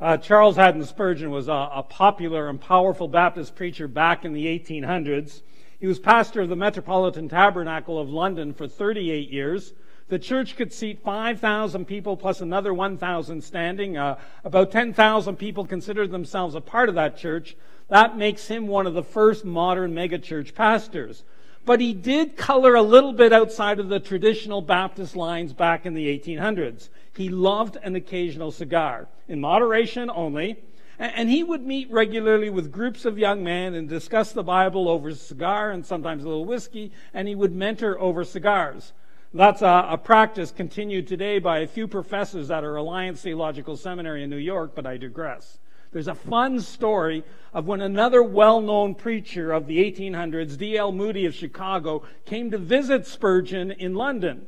Uh, 0.00 0.16
Charles 0.16 0.54
Haddon 0.54 0.84
Spurgeon 0.84 1.32
was 1.32 1.48
a, 1.48 1.70
a, 1.74 1.82
popular 1.82 2.48
and 2.48 2.60
powerful 2.60 3.08
Baptist 3.08 3.56
preacher 3.56 3.88
back 3.88 4.24
in 4.24 4.32
the 4.32 4.46
1800s. 4.46 5.42
He 5.80 5.88
was 5.88 5.98
pastor 5.98 6.42
of 6.42 6.48
the 6.48 6.54
Metropolitan 6.54 7.28
Tabernacle 7.28 7.98
of 7.98 8.08
London 8.08 8.54
for 8.54 8.68
38 8.68 9.28
years. 9.28 9.72
The 10.06 10.20
church 10.20 10.54
could 10.54 10.72
seat 10.72 11.00
5,000 11.02 11.84
people 11.84 12.16
plus 12.16 12.40
another 12.40 12.72
1,000 12.72 13.42
standing. 13.42 13.96
Uh, 13.96 14.18
about 14.44 14.70
10,000 14.70 15.34
people 15.34 15.66
considered 15.66 16.12
themselves 16.12 16.54
a 16.54 16.60
part 16.60 16.88
of 16.88 16.94
that 16.94 17.16
church. 17.16 17.56
That 17.88 18.16
makes 18.16 18.46
him 18.46 18.68
one 18.68 18.86
of 18.86 18.94
the 18.94 19.02
first 19.02 19.44
modern 19.44 19.94
megachurch 19.94 20.54
pastors. 20.54 21.24
But 21.64 21.80
he 21.80 21.92
did 21.92 22.36
color 22.36 22.76
a 22.76 22.82
little 22.82 23.12
bit 23.12 23.32
outside 23.32 23.80
of 23.80 23.88
the 23.88 24.00
traditional 24.00 24.62
Baptist 24.62 25.16
lines 25.16 25.52
back 25.52 25.84
in 25.84 25.94
the 25.94 26.06
1800s. 26.06 26.88
He 27.16 27.28
loved 27.28 27.76
an 27.82 27.96
occasional 27.96 28.50
cigar, 28.50 29.08
in 29.26 29.40
moderation 29.40 30.10
only. 30.10 30.62
And 30.98 31.30
he 31.30 31.44
would 31.44 31.64
meet 31.64 31.90
regularly 31.92 32.50
with 32.50 32.72
groups 32.72 33.04
of 33.04 33.18
young 33.18 33.44
men 33.44 33.74
and 33.74 33.88
discuss 33.88 34.32
the 34.32 34.42
Bible 34.42 34.88
over 34.88 35.10
a 35.10 35.14
cigar 35.14 35.70
and 35.70 35.86
sometimes 35.86 36.24
a 36.24 36.28
little 36.28 36.44
whiskey, 36.44 36.90
and 37.14 37.28
he 37.28 37.36
would 37.36 37.54
mentor 37.54 38.00
over 38.00 38.24
cigars. 38.24 38.92
That's 39.32 39.62
a, 39.62 39.86
a, 39.90 39.98
practice 39.98 40.50
continued 40.50 41.06
today 41.06 41.38
by 41.38 41.58
a 41.58 41.66
few 41.68 41.86
professors 41.86 42.50
at 42.50 42.64
our 42.64 42.76
Alliance 42.76 43.20
Theological 43.20 43.76
Seminary 43.76 44.24
in 44.24 44.30
New 44.30 44.36
York, 44.36 44.72
but 44.74 44.86
I 44.86 44.96
digress. 44.96 45.58
There's 45.92 46.08
a 46.08 46.14
fun 46.14 46.60
story 46.60 47.24
of 47.52 47.66
when 47.66 47.80
another 47.80 48.22
well 48.22 48.60
known 48.60 48.94
preacher 48.94 49.52
of 49.52 49.66
the 49.66 49.78
1800s, 49.78 50.56
D.L. 50.56 50.92
Moody 50.92 51.26
of 51.26 51.34
Chicago, 51.34 52.02
came 52.24 52.50
to 52.50 52.58
visit 52.58 53.06
Spurgeon 53.06 53.70
in 53.70 53.94
London. 53.94 54.46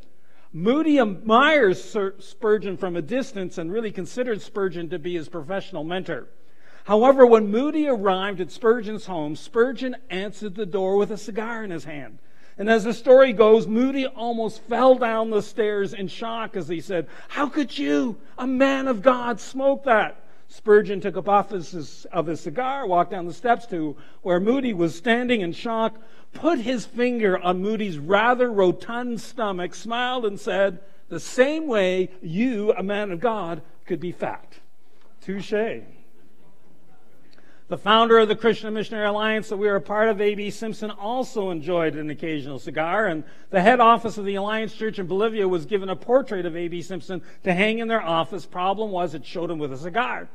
Moody 0.52 0.98
admires 0.98 1.96
Spurgeon 2.18 2.76
from 2.76 2.96
a 2.96 3.02
distance 3.02 3.56
and 3.56 3.72
really 3.72 3.92
considered 3.92 4.42
Spurgeon 4.42 4.88
to 4.90 4.98
be 4.98 5.14
his 5.14 5.28
professional 5.28 5.84
mentor. 5.84 6.26
However, 6.84 7.24
when 7.24 7.50
Moody 7.50 7.86
arrived 7.86 8.40
at 8.40 8.50
Spurgeon's 8.50 9.06
home, 9.06 9.36
Spurgeon 9.36 9.96
answered 10.08 10.56
the 10.56 10.66
door 10.66 10.96
with 10.96 11.12
a 11.12 11.16
cigar 11.16 11.62
in 11.62 11.70
his 11.70 11.84
hand. 11.84 12.18
And 12.58 12.68
as 12.68 12.84
the 12.84 12.92
story 12.92 13.32
goes, 13.32 13.68
Moody 13.68 14.06
almost 14.06 14.62
fell 14.62 14.96
down 14.96 15.30
the 15.30 15.40
stairs 15.40 15.94
in 15.94 16.08
shock 16.08 16.56
as 16.56 16.68
he 16.68 16.80
said, 16.80 17.06
How 17.28 17.48
could 17.48 17.78
you, 17.78 18.18
a 18.36 18.46
man 18.46 18.88
of 18.88 19.02
God, 19.02 19.38
smoke 19.38 19.84
that? 19.84 20.24
Spurgeon 20.50 21.00
took 21.00 21.16
up 21.16 21.28
off 21.28 21.50
his, 21.50 22.06
of 22.06 22.26
his 22.26 22.40
cigar, 22.40 22.84
walked 22.84 23.12
down 23.12 23.26
the 23.26 23.32
steps 23.32 23.66
to 23.66 23.96
where 24.22 24.40
Moody 24.40 24.72
was 24.72 24.96
standing 24.96 25.42
in 25.42 25.52
shock, 25.52 25.96
put 26.32 26.58
his 26.58 26.84
finger 26.84 27.38
on 27.38 27.62
Moody's 27.62 27.98
rather 27.98 28.50
rotund 28.50 29.20
stomach, 29.20 29.76
smiled, 29.76 30.26
and 30.26 30.40
said, 30.40 30.80
The 31.08 31.20
same 31.20 31.68
way 31.68 32.10
you, 32.20 32.72
a 32.72 32.82
man 32.82 33.12
of 33.12 33.20
God, 33.20 33.62
could 33.86 34.00
be 34.00 34.10
fat. 34.10 34.54
Touche. 35.20 35.52
The 37.70 37.78
founder 37.78 38.18
of 38.18 38.26
the 38.26 38.34
Christian 38.34 38.74
Missionary 38.74 39.06
Alliance 39.06 39.48
that 39.48 39.56
we 39.56 39.68
are 39.68 39.76
a 39.76 39.80
part 39.80 40.08
of, 40.08 40.20
A.B. 40.20 40.50
Simpson, 40.50 40.90
also 40.90 41.50
enjoyed 41.50 41.94
an 41.94 42.10
occasional 42.10 42.58
cigar, 42.58 43.06
and 43.06 43.22
the 43.50 43.62
head 43.62 43.78
office 43.78 44.18
of 44.18 44.24
the 44.24 44.34
Alliance 44.34 44.74
Church 44.74 44.98
in 44.98 45.06
Bolivia 45.06 45.46
was 45.46 45.66
given 45.66 45.88
a 45.88 45.94
portrait 45.94 46.46
of 46.46 46.56
A.B. 46.56 46.82
Simpson 46.82 47.22
to 47.44 47.52
hang 47.52 47.78
in 47.78 47.86
their 47.86 48.02
office. 48.02 48.44
Problem 48.44 48.90
was, 48.90 49.14
it 49.14 49.24
showed 49.24 49.52
him 49.52 49.60
with 49.60 49.72
a 49.72 49.76
cigar. 49.76 50.28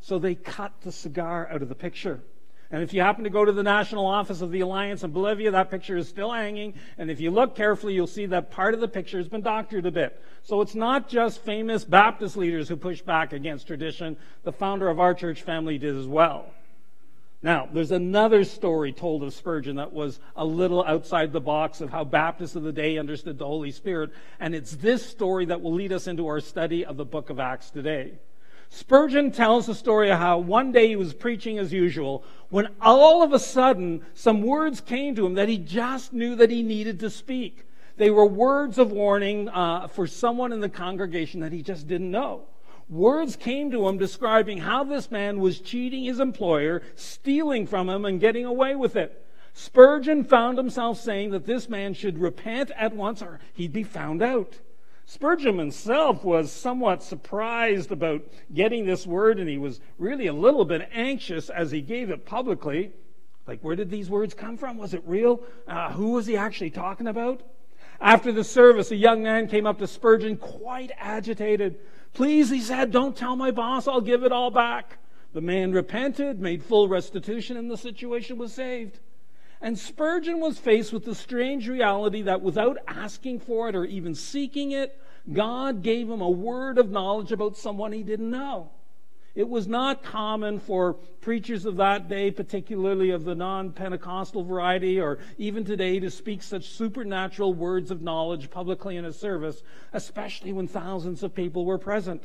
So 0.00 0.18
they 0.18 0.34
cut 0.34 0.72
the 0.80 0.90
cigar 0.90 1.46
out 1.52 1.60
of 1.60 1.68
the 1.68 1.74
picture. 1.74 2.22
And 2.70 2.82
if 2.82 2.94
you 2.94 3.02
happen 3.02 3.24
to 3.24 3.30
go 3.30 3.44
to 3.44 3.52
the 3.52 3.62
national 3.62 4.06
office 4.06 4.40
of 4.40 4.50
the 4.50 4.60
Alliance 4.60 5.02
in 5.02 5.10
Bolivia, 5.10 5.50
that 5.50 5.70
picture 5.70 5.98
is 5.98 6.08
still 6.08 6.32
hanging. 6.32 6.72
And 6.96 7.10
if 7.10 7.20
you 7.20 7.30
look 7.30 7.54
carefully, 7.54 7.92
you'll 7.92 8.06
see 8.06 8.24
that 8.24 8.50
part 8.50 8.72
of 8.72 8.80
the 8.80 8.88
picture 8.88 9.18
has 9.18 9.28
been 9.28 9.42
doctored 9.42 9.84
a 9.84 9.90
bit. 9.90 10.18
So 10.42 10.62
it's 10.62 10.74
not 10.74 11.10
just 11.10 11.42
famous 11.42 11.84
Baptist 11.84 12.38
leaders 12.38 12.66
who 12.66 12.76
push 12.76 13.02
back 13.02 13.34
against 13.34 13.66
tradition. 13.66 14.16
The 14.44 14.52
founder 14.52 14.88
of 14.88 14.98
our 14.98 15.12
church 15.12 15.42
family 15.42 15.76
did 15.76 15.94
as 15.94 16.06
well. 16.06 16.46
Now, 17.40 17.68
there's 17.72 17.92
another 17.92 18.42
story 18.42 18.92
told 18.92 19.22
of 19.22 19.32
Spurgeon 19.32 19.76
that 19.76 19.92
was 19.92 20.18
a 20.34 20.44
little 20.44 20.84
outside 20.84 21.32
the 21.32 21.40
box 21.40 21.80
of 21.80 21.90
how 21.90 22.02
Baptists 22.02 22.56
of 22.56 22.64
the 22.64 22.72
day 22.72 22.98
understood 22.98 23.38
the 23.38 23.46
Holy 23.46 23.70
Spirit. 23.70 24.10
And 24.40 24.56
it's 24.56 24.72
this 24.72 25.06
story 25.06 25.44
that 25.46 25.60
will 25.60 25.72
lead 25.72 25.92
us 25.92 26.08
into 26.08 26.26
our 26.26 26.40
study 26.40 26.84
of 26.84 26.96
the 26.96 27.04
book 27.04 27.30
of 27.30 27.38
Acts 27.38 27.70
today. 27.70 28.14
Spurgeon 28.70 29.30
tells 29.30 29.66
the 29.66 29.74
story 29.74 30.10
of 30.10 30.18
how 30.18 30.38
one 30.38 30.72
day 30.72 30.88
he 30.88 30.96
was 30.96 31.14
preaching 31.14 31.58
as 31.58 31.72
usual 31.72 32.24
when 32.50 32.68
all 32.80 33.22
of 33.22 33.32
a 33.32 33.38
sudden 33.38 34.04
some 34.14 34.42
words 34.42 34.80
came 34.80 35.14
to 35.14 35.24
him 35.24 35.34
that 35.34 35.48
he 35.48 35.58
just 35.58 36.12
knew 36.12 36.34
that 36.34 36.50
he 36.50 36.62
needed 36.62 36.98
to 37.00 37.08
speak. 37.08 37.64
They 37.96 38.10
were 38.10 38.26
words 38.26 38.78
of 38.78 38.90
warning 38.90 39.48
uh, 39.48 39.86
for 39.88 40.06
someone 40.06 40.52
in 40.52 40.60
the 40.60 40.68
congregation 40.68 41.40
that 41.40 41.52
he 41.52 41.62
just 41.62 41.86
didn't 41.86 42.10
know. 42.10 42.42
Words 42.88 43.36
came 43.36 43.70
to 43.70 43.86
him 43.86 43.98
describing 43.98 44.58
how 44.58 44.82
this 44.84 45.10
man 45.10 45.40
was 45.40 45.60
cheating 45.60 46.04
his 46.04 46.20
employer, 46.20 46.82
stealing 46.94 47.66
from 47.66 47.88
him, 47.88 48.04
and 48.04 48.18
getting 48.18 48.46
away 48.46 48.74
with 48.74 48.96
it. 48.96 49.24
Spurgeon 49.52 50.24
found 50.24 50.56
himself 50.56 51.00
saying 51.00 51.30
that 51.32 51.44
this 51.44 51.68
man 51.68 51.92
should 51.92 52.18
repent 52.18 52.70
at 52.76 52.94
once 52.94 53.20
or 53.20 53.40
he'd 53.52 53.72
be 53.72 53.82
found 53.82 54.22
out. 54.22 54.60
Spurgeon 55.04 55.58
himself 55.58 56.22
was 56.22 56.52
somewhat 56.52 57.02
surprised 57.02 57.90
about 57.90 58.22
getting 58.52 58.86
this 58.86 59.06
word, 59.06 59.38
and 59.38 59.48
he 59.48 59.58
was 59.58 59.80
really 59.98 60.26
a 60.26 60.32
little 60.32 60.64
bit 60.64 60.88
anxious 60.92 61.50
as 61.50 61.70
he 61.70 61.80
gave 61.80 62.10
it 62.10 62.24
publicly. 62.24 62.92
Like, 63.46 63.60
where 63.60 63.74
did 63.74 63.90
these 63.90 64.10
words 64.10 64.34
come 64.34 64.56
from? 64.56 64.76
Was 64.76 64.94
it 64.94 65.02
real? 65.06 65.42
Uh, 65.66 65.92
who 65.92 66.12
was 66.12 66.26
he 66.26 66.36
actually 66.36 66.70
talking 66.70 67.06
about? 67.06 67.42
After 68.00 68.30
the 68.30 68.44
service, 68.44 68.90
a 68.90 68.96
young 68.96 69.22
man 69.22 69.48
came 69.48 69.66
up 69.66 69.78
to 69.78 69.86
Spurgeon 69.86 70.36
quite 70.36 70.92
agitated. 70.98 71.78
Please, 72.18 72.50
he 72.50 72.60
said, 72.60 72.90
don't 72.90 73.16
tell 73.16 73.36
my 73.36 73.52
boss, 73.52 73.86
I'll 73.86 74.00
give 74.00 74.24
it 74.24 74.32
all 74.32 74.50
back. 74.50 74.98
The 75.34 75.40
man 75.40 75.70
repented, 75.70 76.40
made 76.40 76.64
full 76.64 76.88
restitution, 76.88 77.56
and 77.56 77.70
the 77.70 77.76
situation 77.76 78.38
was 78.38 78.52
saved. 78.52 78.98
And 79.60 79.78
Spurgeon 79.78 80.40
was 80.40 80.58
faced 80.58 80.92
with 80.92 81.04
the 81.04 81.14
strange 81.14 81.68
reality 81.68 82.22
that 82.22 82.42
without 82.42 82.76
asking 82.88 83.38
for 83.38 83.68
it 83.68 83.76
or 83.76 83.84
even 83.84 84.16
seeking 84.16 84.72
it, 84.72 85.00
God 85.32 85.80
gave 85.84 86.10
him 86.10 86.20
a 86.20 86.28
word 86.28 86.76
of 86.76 86.90
knowledge 86.90 87.30
about 87.30 87.56
someone 87.56 87.92
he 87.92 88.02
didn't 88.02 88.32
know. 88.32 88.72
It 89.38 89.48
was 89.48 89.68
not 89.68 90.02
common 90.02 90.58
for 90.58 90.94
preachers 91.20 91.64
of 91.64 91.76
that 91.76 92.08
day, 92.08 92.32
particularly 92.32 93.10
of 93.10 93.24
the 93.24 93.36
non 93.36 93.70
Pentecostal 93.70 94.42
variety, 94.42 95.00
or 95.00 95.20
even 95.38 95.64
today, 95.64 96.00
to 96.00 96.10
speak 96.10 96.42
such 96.42 96.70
supernatural 96.70 97.54
words 97.54 97.92
of 97.92 98.02
knowledge 98.02 98.50
publicly 98.50 98.96
in 98.96 99.04
a 99.04 99.12
service, 99.12 99.62
especially 99.92 100.52
when 100.52 100.66
thousands 100.66 101.22
of 101.22 101.36
people 101.36 101.64
were 101.64 101.78
present. 101.78 102.24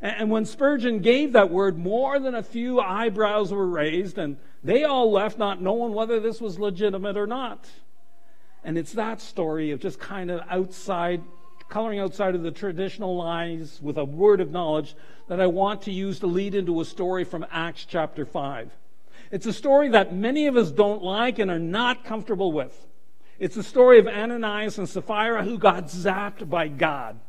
And 0.00 0.32
when 0.32 0.44
Spurgeon 0.44 0.98
gave 0.98 1.34
that 1.34 1.48
word, 1.48 1.78
more 1.78 2.18
than 2.18 2.34
a 2.34 2.42
few 2.42 2.80
eyebrows 2.80 3.52
were 3.52 3.68
raised, 3.68 4.18
and 4.18 4.36
they 4.64 4.82
all 4.82 5.12
left 5.12 5.38
not 5.38 5.62
knowing 5.62 5.94
whether 5.94 6.18
this 6.18 6.40
was 6.40 6.58
legitimate 6.58 7.16
or 7.16 7.28
not. 7.28 7.70
And 8.64 8.76
it's 8.76 8.94
that 8.94 9.20
story 9.20 9.70
of 9.70 9.78
just 9.78 10.00
kind 10.00 10.28
of 10.28 10.40
outside, 10.50 11.22
coloring 11.68 11.98
outside 11.98 12.34
of 12.34 12.42
the 12.42 12.50
traditional 12.50 13.16
lines 13.16 13.80
with 13.82 13.98
a 13.98 14.04
word 14.04 14.40
of 14.40 14.50
knowledge 14.50 14.94
that 15.28 15.40
I 15.40 15.46
want 15.46 15.82
to 15.82 15.92
use 15.92 16.18
to 16.20 16.26
lead 16.26 16.54
into 16.54 16.80
a 16.80 16.84
story 16.84 17.24
from 17.24 17.46
Acts 17.50 17.84
chapter 17.84 18.24
5. 18.24 18.70
It's 19.30 19.46
a 19.46 19.52
story 19.52 19.88
that 19.90 20.14
many 20.14 20.46
of 20.46 20.56
us 20.56 20.70
don't 20.70 21.02
like 21.02 21.38
and 21.38 21.50
are 21.50 21.58
not 21.58 22.04
comfortable 22.04 22.52
with. 22.52 22.86
It's 23.38 23.54
the 23.54 23.62
story 23.62 23.98
of 23.98 24.08
Ananias 24.08 24.78
and 24.78 24.88
Sapphira 24.88 25.44
who 25.44 25.58
got 25.58 25.84
zapped 25.86 26.48
by 26.48 26.68
God. 26.68 27.20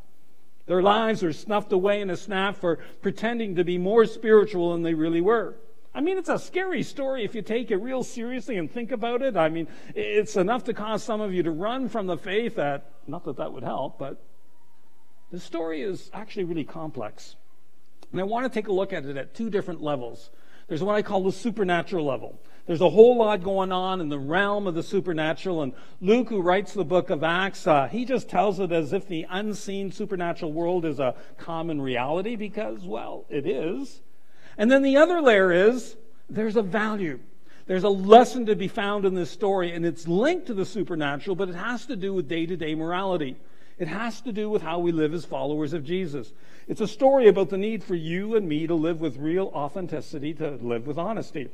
Their 0.65 0.81
lives 0.81 1.23
were 1.23 1.33
snuffed 1.33 1.71
away 1.71 1.99
in 1.99 2.09
a 2.09 2.17
snap 2.17 2.55
for 2.55 2.77
pretending 3.01 3.55
to 3.55 3.63
be 3.63 3.77
more 3.77 4.05
spiritual 4.05 4.71
than 4.71 4.83
they 4.83 4.93
really 4.93 5.21
were. 5.21 5.55
I 5.93 6.01
mean, 6.01 6.17
it's 6.17 6.29
a 6.29 6.39
scary 6.39 6.83
story 6.83 7.23
if 7.25 7.33
you 7.33 7.41
take 7.41 7.71
it 7.71 7.77
real 7.77 8.03
seriously 8.03 8.57
and 8.57 8.71
think 8.71 8.91
about 8.91 9.21
it. 9.21 9.35
I 9.35 9.49
mean, 9.49 9.67
it's 9.95 10.37
enough 10.37 10.63
to 10.65 10.73
cause 10.73 11.03
some 11.03 11.21
of 11.21 11.33
you 11.33 11.43
to 11.43 11.51
run 11.51 11.89
from 11.89 12.05
the 12.07 12.17
faith 12.17 12.55
that, 12.55 12.91
not 13.07 13.25
that 13.25 13.37
that 13.37 13.51
would 13.51 13.63
help, 13.63 13.97
but 13.97 14.21
the 15.31 15.39
story 15.39 15.81
is 15.81 16.09
actually 16.13 16.45
really 16.45 16.63
complex. 16.63 17.35
And 18.11 18.19
I 18.19 18.23
want 18.23 18.45
to 18.45 18.49
take 18.49 18.67
a 18.67 18.73
look 18.73 18.93
at 18.93 19.05
it 19.05 19.17
at 19.17 19.35
two 19.35 19.49
different 19.49 19.81
levels. 19.81 20.29
There's 20.67 20.83
what 20.83 20.95
I 20.95 21.01
call 21.01 21.23
the 21.23 21.31
supernatural 21.31 22.05
level. 22.05 22.39
There's 22.67 22.81
a 22.81 22.89
whole 22.89 23.17
lot 23.17 23.43
going 23.43 23.71
on 23.71 23.99
in 23.99 24.09
the 24.09 24.19
realm 24.19 24.67
of 24.67 24.75
the 24.75 24.83
supernatural. 24.83 25.63
And 25.63 25.73
Luke, 26.01 26.29
who 26.29 26.41
writes 26.41 26.73
the 26.73 26.85
book 26.85 27.09
of 27.09 27.23
Acts, 27.23 27.65
uh, 27.65 27.87
he 27.87 28.05
just 28.05 28.29
tells 28.29 28.59
it 28.59 28.71
as 28.71 28.93
if 28.93 29.07
the 29.07 29.25
unseen 29.29 29.91
supernatural 29.91 30.53
world 30.53 30.85
is 30.85 30.99
a 30.99 31.15
common 31.37 31.81
reality 31.81 32.35
because, 32.35 32.81
well, 32.81 33.25
it 33.29 33.47
is. 33.47 34.01
And 34.57 34.71
then 34.71 34.83
the 34.83 34.97
other 34.97 35.21
layer 35.21 35.51
is 35.51 35.95
there's 36.29 36.55
a 36.55 36.61
value. 36.61 37.19
There's 37.65 37.83
a 37.83 37.89
lesson 37.89 38.45
to 38.47 38.55
be 38.55 38.67
found 38.67 39.05
in 39.05 39.15
this 39.15 39.31
story, 39.31 39.71
and 39.71 39.85
it's 39.85 40.07
linked 40.07 40.47
to 40.47 40.53
the 40.53 40.65
supernatural, 40.65 41.35
but 41.35 41.49
it 41.49 41.55
has 41.55 41.85
to 41.87 41.95
do 41.95 42.13
with 42.13 42.27
day 42.27 42.45
to 42.45 42.55
day 42.55 42.75
morality. 42.75 43.37
It 43.79 43.87
has 43.87 44.21
to 44.21 44.31
do 44.31 44.49
with 44.49 44.61
how 44.61 44.79
we 44.79 44.91
live 44.91 45.13
as 45.13 45.25
followers 45.25 45.73
of 45.73 45.85
Jesus. 45.85 46.33
It's 46.67 46.81
a 46.81 46.87
story 46.87 47.27
about 47.27 47.49
the 47.49 47.57
need 47.57 47.83
for 47.83 47.95
you 47.95 48.35
and 48.35 48.47
me 48.47 48.67
to 48.67 48.75
live 48.75 49.01
with 49.01 49.17
real 49.17 49.51
authenticity, 49.55 50.33
to 50.35 50.59
live 50.61 50.85
with 50.85 50.97
honesty. 50.97 51.49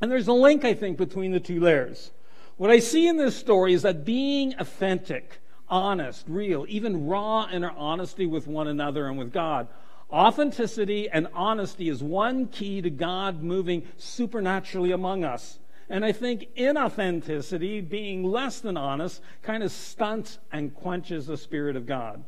And 0.00 0.10
there's 0.10 0.28
a 0.28 0.32
link, 0.32 0.64
I 0.64 0.74
think, 0.74 0.96
between 0.96 1.32
the 1.32 1.40
two 1.40 1.60
layers. 1.60 2.12
What 2.56 2.70
I 2.70 2.78
see 2.78 3.08
in 3.08 3.16
this 3.16 3.36
story 3.36 3.74
is 3.74 3.82
that 3.82 4.04
being 4.04 4.54
authentic, 4.58 5.40
honest, 5.68 6.24
real, 6.28 6.64
even 6.68 7.06
raw 7.06 7.46
in 7.46 7.64
our 7.64 7.76
honesty 7.76 8.26
with 8.26 8.46
one 8.46 8.68
another 8.68 9.08
and 9.08 9.18
with 9.18 9.32
God, 9.32 9.66
Authenticity 10.14 11.08
and 11.08 11.26
honesty 11.34 11.88
is 11.88 12.00
one 12.00 12.46
key 12.46 12.80
to 12.80 12.88
God 12.88 13.42
moving 13.42 13.82
supernaturally 13.96 14.92
among 14.92 15.24
us. 15.24 15.58
And 15.88 16.04
I 16.04 16.12
think 16.12 16.48
inauthenticity, 16.56 17.86
being 17.88 18.24
less 18.24 18.60
than 18.60 18.76
honest, 18.76 19.20
kind 19.42 19.62
of 19.62 19.70
stunts 19.70 20.38
and 20.50 20.74
quenches 20.74 21.26
the 21.26 21.36
Spirit 21.36 21.76
of 21.76 21.86
God. 21.86 22.24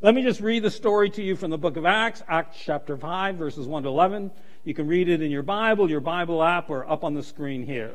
Let 0.00 0.14
me 0.14 0.22
just 0.22 0.40
read 0.40 0.62
the 0.62 0.70
story 0.70 1.10
to 1.10 1.22
you 1.22 1.34
from 1.34 1.50
the 1.50 1.58
book 1.58 1.76
of 1.76 1.84
Acts, 1.84 2.22
Acts 2.28 2.58
chapter 2.62 2.96
5, 2.96 3.36
verses 3.36 3.66
1 3.66 3.82
to 3.82 3.88
11. 3.88 4.30
You 4.62 4.74
can 4.74 4.86
read 4.86 5.08
it 5.08 5.22
in 5.22 5.30
your 5.30 5.42
Bible, 5.42 5.90
your 5.90 6.00
Bible 6.00 6.42
app, 6.42 6.70
or 6.70 6.88
up 6.88 7.02
on 7.02 7.14
the 7.14 7.22
screen 7.22 7.64
here. 7.64 7.94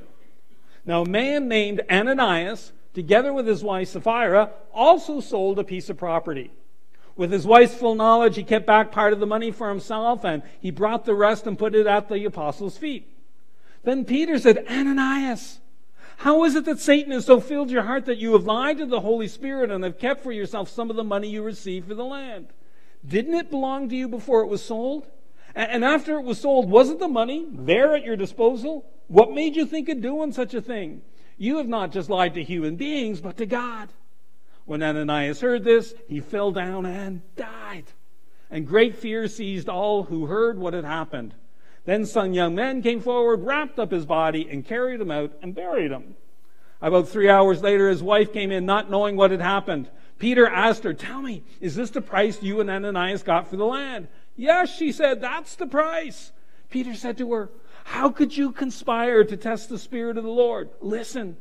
Now, 0.85 1.03
a 1.03 1.07
man 1.07 1.47
named 1.47 1.81
Ananias, 1.89 2.73
together 2.93 3.31
with 3.31 3.47
his 3.47 3.63
wife 3.63 3.89
Sapphira, 3.89 4.49
also 4.73 5.21
sold 5.21 5.59
a 5.59 5.63
piece 5.63 5.89
of 5.89 5.97
property. 5.97 6.51
With 7.15 7.31
his 7.31 7.45
wife's 7.45 7.75
full 7.75 7.95
knowledge, 7.95 8.35
he 8.35 8.43
kept 8.43 8.65
back 8.65 8.91
part 8.91 9.13
of 9.13 9.19
the 9.19 9.27
money 9.27 9.51
for 9.51 9.69
himself, 9.69 10.25
and 10.25 10.41
he 10.59 10.71
brought 10.71 11.05
the 11.05 11.13
rest 11.13 11.45
and 11.45 11.57
put 11.57 11.75
it 11.75 11.87
at 11.87 12.09
the 12.09 12.25
apostles' 12.25 12.77
feet. 12.77 13.12
Then 13.83 14.05
Peter 14.05 14.39
said, 14.39 14.65
Ananias, 14.69 15.59
how 16.17 16.43
is 16.45 16.55
it 16.55 16.65
that 16.65 16.79
Satan 16.79 17.11
has 17.11 17.25
so 17.25 17.39
filled 17.39 17.69
your 17.69 17.83
heart 17.83 18.05
that 18.05 18.17
you 18.17 18.33
have 18.33 18.45
lied 18.45 18.77
to 18.77 18.85
the 18.85 19.01
Holy 19.01 19.27
Spirit 19.27 19.71
and 19.71 19.83
have 19.83 19.99
kept 19.99 20.23
for 20.23 20.31
yourself 20.31 20.69
some 20.69 20.89
of 20.89 20.95
the 20.95 21.03
money 21.03 21.29
you 21.29 21.43
received 21.43 21.87
for 21.87 21.95
the 21.95 22.05
land? 22.05 22.47
Didn't 23.05 23.33
it 23.33 23.49
belong 23.49 23.89
to 23.89 23.95
you 23.95 24.07
before 24.07 24.41
it 24.41 24.47
was 24.47 24.63
sold? 24.63 25.07
And 25.55 25.83
after 25.83 26.17
it 26.17 26.23
was 26.23 26.39
sold, 26.39 26.69
wasn't 26.69 26.99
the 26.99 27.07
money 27.07 27.45
there 27.51 27.93
at 27.95 28.05
your 28.05 28.15
disposal? 28.15 28.85
What 29.07 29.33
made 29.33 29.55
you 29.55 29.65
think 29.65 29.89
of 29.89 30.01
doing 30.01 30.31
such 30.31 30.53
a 30.53 30.61
thing? 30.61 31.01
You 31.37 31.57
have 31.57 31.67
not 31.67 31.91
just 31.91 32.09
lied 32.09 32.33
to 32.35 32.43
human 32.43 32.75
beings, 32.75 33.19
but 33.19 33.37
to 33.37 33.45
God. 33.45 33.89
When 34.65 34.81
Ananias 34.81 35.41
heard 35.41 35.63
this, 35.63 35.93
he 36.07 36.21
fell 36.21 36.51
down 36.51 36.85
and 36.85 37.21
died. 37.35 37.85
And 38.49 38.65
great 38.65 38.95
fear 38.95 39.27
seized 39.27 39.67
all 39.67 40.03
who 40.03 40.27
heard 40.27 40.57
what 40.57 40.73
had 40.73 40.85
happened. 40.85 41.33
Then 41.85 42.05
some 42.05 42.33
young 42.33 42.55
men 42.55 42.81
came 42.81 43.01
forward, 43.01 43.43
wrapped 43.43 43.77
up 43.77 43.91
his 43.91 44.05
body, 44.05 44.47
and 44.49 44.65
carried 44.65 45.01
him 45.01 45.11
out 45.11 45.33
and 45.41 45.53
buried 45.53 45.91
him. 45.91 46.15
About 46.81 47.09
three 47.09 47.29
hours 47.29 47.61
later, 47.61 47.89
his 47.89 48.03
wife 48.03 48.31
came 48.31 48.51
in, 48.51 48.65
not 48.65 48.89
knowing 48.89 49.15
what 49.15 49.31
had 49.31 49.41
happened. 49.41 49.89
Peter 50.19 50.47
asked 50.47 50.83
her, 50.83 50.93
Tell 50.93 51.21
me, 51.21 51.43
is 51.59 51.75
this 51.75 51.89
the 51.89 52.01
price 52.01 52.41
you 52.41 52.61
and 52.61 52.69
Ananias 52.69 53.23
got 53.23 53.49
for 53.49 53.57
the 53.57 53.65
land? 53.65 54.07
Yes, 54.35 54.73
she 54.73 54.91
said, 54.91 55.21
That's 55.21 55.55
the 55.55 55.67
price. 55.67 56.31
Peter 56.69 56.93
said 56.95 57.17
to 57.17 57.31
her, 57.33 57.49
How 57.83 58.09
could 58.09 58.35
you 58.35 58.51
conspire 58.51 59.23
to 59.23 59.37
test 59.37 59.69
the 59.69 59.77
Spirit 59.77 60.17
of 60.17 60.23
the 60.23 60.29
Lord? 60.29 60.69
Listen, 60.81 61.37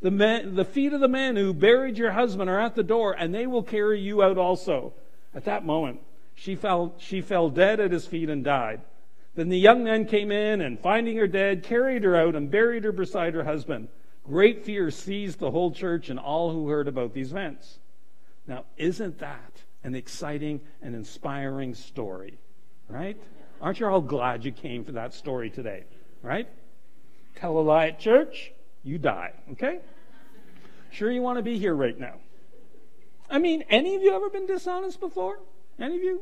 the, 0.00 0.10
men, 0.10 0.54
the 0.54 0.64
feet 0.64 0.92
of 0.92 1.00
the 1.00 1.08
men 1.08 1.36
who 1.36 1.52
buried 1.52 1.98
your 1.98 2.12
husband 2.12 2.48
are 2.48 2.60
at 2.60 2.74
the 2.74 2.82
door, 2.82 3.12
and 3.12 3.34
they 3.34 3.46
will 3.46 3.62
carry 3.62 4.00
you 4.00 4.22
out 4.22 4.38
also. 4.38 4.94
At 5.34 5.44
that 5.44 5.64
moment, 5.64 6.00
she 6.34 6.56
fell, 6.56 6.94
she 6.98 7.20
fell 7.20 7.50
dead 7.50 7.80
at 7.80 7.92
his 7.92 8.06
feet 8.06 8.28
and 8.30 8.44
died. 8.44 8.80
Then 9.34 9.48
the 9.48 9.58
young 9.58 9.82
men 9.82 10.06
came 10.06 10.30
in 10.30 10.60
and, 10.60 10.78
finding 10.78 11.16
her 11.16 11.26
dead, 11.26 11.64
carried 11.64 12.04
her 12.04 12.14
out 12.14 12.36
and 12.36 12.50
buried 12.50 12.84
her 12.84 12.92
beside 12.92 13.34
her 13.34 13.44
husband. 13.44 13.88
Great 14.24 14.64
fear 14.64 14.90
seized 14.90 15.38
the 15.38 15.50
whole 15.50 15.72
church 15.72 16.08
and 16.08 16.18
all 16.18 16.52
who 16.52 16.68
heard 16.68 16.88
about 16.88 17.12
these 17.12 17.32
events. 17.32 17.78
Now, 18.46 18.64
isn't 18.76 19.18
that 19.18 19.62
an 19.82 19.94
exciting 19.94 20.60
and 20.80 20.94
inspiring 20.94 21.74
story? 21.74 22.38
Right? 22.88 23.16
Aren't 23.60 23.80
you 23.80 23.86
all 23.86 24.00
glad 24.00 24.44
you 24.44 24.52
came 24.52 24.84
for 24.84 24.92
that 24.92 25.14
story 25.14 25.50
today? 25.50 25.84
Right? 26.22 26.48
Tell 27.36 27.58
a 27.58 27.60
lie 27.60 27.88
at 27.88 27.98
church, 27.98 28.52
you 28.82 28.98
die. 28.98 29.32
Okay? 29.52 29.80
Sure, 30.90 31.10
you 31.10 31.22
want 31.22 31.38
to 31.38 31.42
be 31.42 31.58
here 31.58 31.74
right 31.74 31.98
now. 31.98 32.14
I 33.28 33.38
mean, 33.38 33.64
any 33.68 33.96
of 33.96 34.02
you 34.02 34.14
ever 34.14 34.30
been 34.30 34.46
dishonest 34.46 35.00
before? 35.00 35.40
Any 35.78 35.96
of 35.96 36.02
you? 36.02 36.20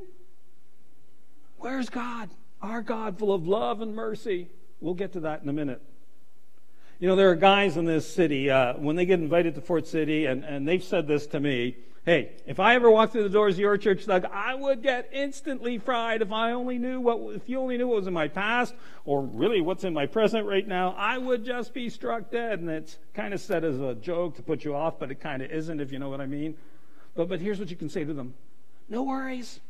Where's 1.58 1.90
God? 1.90 2.30
Our 2.62 2.80
God, 2.80 3.18
full 3.18 3.34
of 3.34 3.46
love 3.46 3.80
and 3.80 3.94
mercy. 3.94 4.48
We'll 4.80 4.94
get 4.94 5.12
to 5.14 5.20
that 5.20 5.42
in 5.42 5.48
a 5.48 5.52
minute. 5.52 5.82
You 7.00 7.08
know, 7.08 7.16
there 7.16 7.30
are 7.30 7.36
guys 7.36 7.76
in 7.76 7.84
this 7.84 8.08
city, 8.12 8.48
uh, 8.48 8.74
when 8.74 8.94
they 8.94 9.04
get 9.04 9.18
invited 9.18 9.56
to 9.56 9.60
Fort 9.60 9.88
City, 9.88 10.26
and, 10.26 10.44
and 10.44 10.66
they've 10.68 10.84
said 10.84 11.08
this 11.08 11.26
to 11.28 11.40
me 11.40 11.76
hey, 12.04 12.32
if 12.46 12.58
I 12.58 12.74
ever 12.74 12.90
walked 12.90 13.12
through 13.12 13.22
the 13.22 13.28
doors 13.28 13.54
of 13.54 13.60
your 13.60 13.76
church, 13.76 14.06
Doug, 14.06 14.24
I 14.24 14.54
would 14.54 14.82
get 14.82 15.08
instantly 15.12 15.78
fried 15.78 16.22
if 16.22 16.32
I 16.32 16.52
only 16.52 16.78
knew 16.78 17.00
what, 17.00 17.36
if 17.36 17.48
you 17.48 17.60
only 17.60 17.78
knew 17.78 17.86
what 17.86 17.96
was 17.96 18.06
in 18.06 18.12
my 18.12 18.28
past, 18.28 18.74
or 19.04 19.22
really 19.22 19.60
what's 19.60 19.84
in 19.84 19.92
my 19.92 20.06
present 20.06 20.46
right 20.46 20.66
now, 20.66 20.94
I 20.98 21.18
would 21.18 21.44
just 21.44 21.72
be 21.72 21.88
struck 21.88 22.30
dead. 22.30 22.58
And 22.58 22.68
it's 22.68 22.98
kind 23.14 23.32
of 23.32 23.40
said 23.40 23.64
as 23.64 23.80
a 23.80 23.94
joke 23.94 24.36
to 24.36 24.42
put 24.42 24.64
you 24.64 24.74
off, 24.74 24.98
but 24.98 25.10
it 25.10 25.20
kind 25.20 25.42
of 25.42 25.50
isn't, 25.50 25.80
if 25.80 25.92
you 25.92 25.98
know 25.98 26.08
what 26.08 26.20
I 26.20 26.26
mean. 26.26 26.56
But, 27.14 27.28
but 27.28 27.40
here's 27.40 27.58
what 27.58 27.70
you 27.70 27.76
can 27.76 27.88
say 27.88 28.04
to 28.04 28.12
them 28.12 28.34
No 28.88 29.02
worries. 29.02 29.60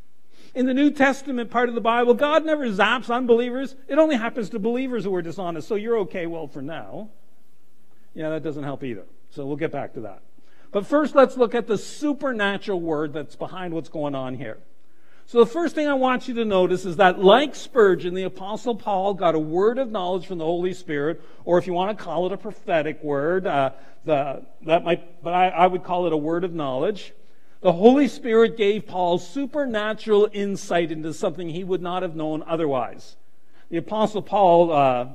In 0.54 0.66
the 0.66 0.74
New 0.74 0.90
Testament 0.90 1.50
part 1.50 1.68
of 1.68 1.74
the 1.74 1.80
Bible, 1.80 2.12
God 2.12 2.44
never 2.44 2.68
zaps 2.68 3.14
unbelievers. 3.14 3.74
It 3.88 3.98
only 3.98 4.16
happens 4.16 4.50
to 4.50 4.58
believers 4.58 5.04
who 5.04 5.14
are 5.14 5.22
dishonest. 5.22 5.66
So 5.66 5.76
you're 5.76 5.98
okay, 6.00 6.26
well, 6.26 6.46
for 6.46 6.60
now. 6.60 7.08
Yeah, 8.14 8.28
that 8.30 8.42
doesn't 8.42 8.64
help 8.64 8.84
either. 8.84 9.04
So 9.30 9.46
we'll 9.46 9.56
get 9.56 9.72
back 9.72 9.94
to 9.94 10.00
that. 10.00 10.20
But 10.70 10.86
first, 10.86 11.14
let's 11.14 11.36
look 11.36 11.54
at 11.54 11.66
the 11.66 11.78
supernatural 11.78 12.80
word 12.80 13.14
that's 13.14 13.36
behind 13.36 13.72
what's 13.72 13.88
going 13.88 14.14
on 14.14 14.34
here. 14.34 14.58
So 15.26 15.38
the 15.38 15.46
first 15.46 15.74
thing 15.74 15.86
I 15.86 15.94
want 15.94 16.28
you 16.28 16.34
to 16.34 16.44
notice 16.44 16.84
is 16.84 16.96
that, 16.96 17.18
like 17.18 17.54
Spurgeon, 17.54 18.12
the 18.12 18.24
Apostle 18.24 18.74
Paul 18.74 19.14
got 19.14 19.34
a 19.34 19.38
word 19.38 19.78
of 19.78 19.90
knowledge 19.90 20.26
from 20.26 20.38
the 20.38 20.44
Holy 20.44 20.74
Spirit, 20.74 21.22
or 21.44 21.58
if 21.58 21.66
you 21.66 21.72
want 21.72 21.96
to 21.96 22.04
call 22.04 22.26
it 22.26 22.32
a 22.32 22.36
prophetic 22.36 23.02
word, 23.02 23.46
uh, 23.46 23.70
the, 24.04 24.44
that 24.66 24.84
might, 24.84 25.22
but 25.22 25.32
I, 25.32 25.48
I 25.48 25.66
would 25.66 25.84
call 25.84 26.06
it 26.06 26.12
a 26.12 26.16
word 26.16 26.44
of 26.44 26.52
knowledge. 26.52 27.14
The 27.62 27.72
Holy 27.72 28.08
Spirit 28.08 28.56
gave 28.56 28.88
Paul 28.88 29.18
supernatural 29.18 30.28
insight 30.32 30.90
into 30.90 31.14
something 31.14 31.48
he 31.48 31.62
would 31.62 31.80
not 31.80 32.02
have 32.02 32.16
known 32.16 32.42
otherwise. 32.44 33.16
The 33.70 33.76
Apostle 33.76 34.20
Paul 34.20 34.72
uh, 34.72 35.06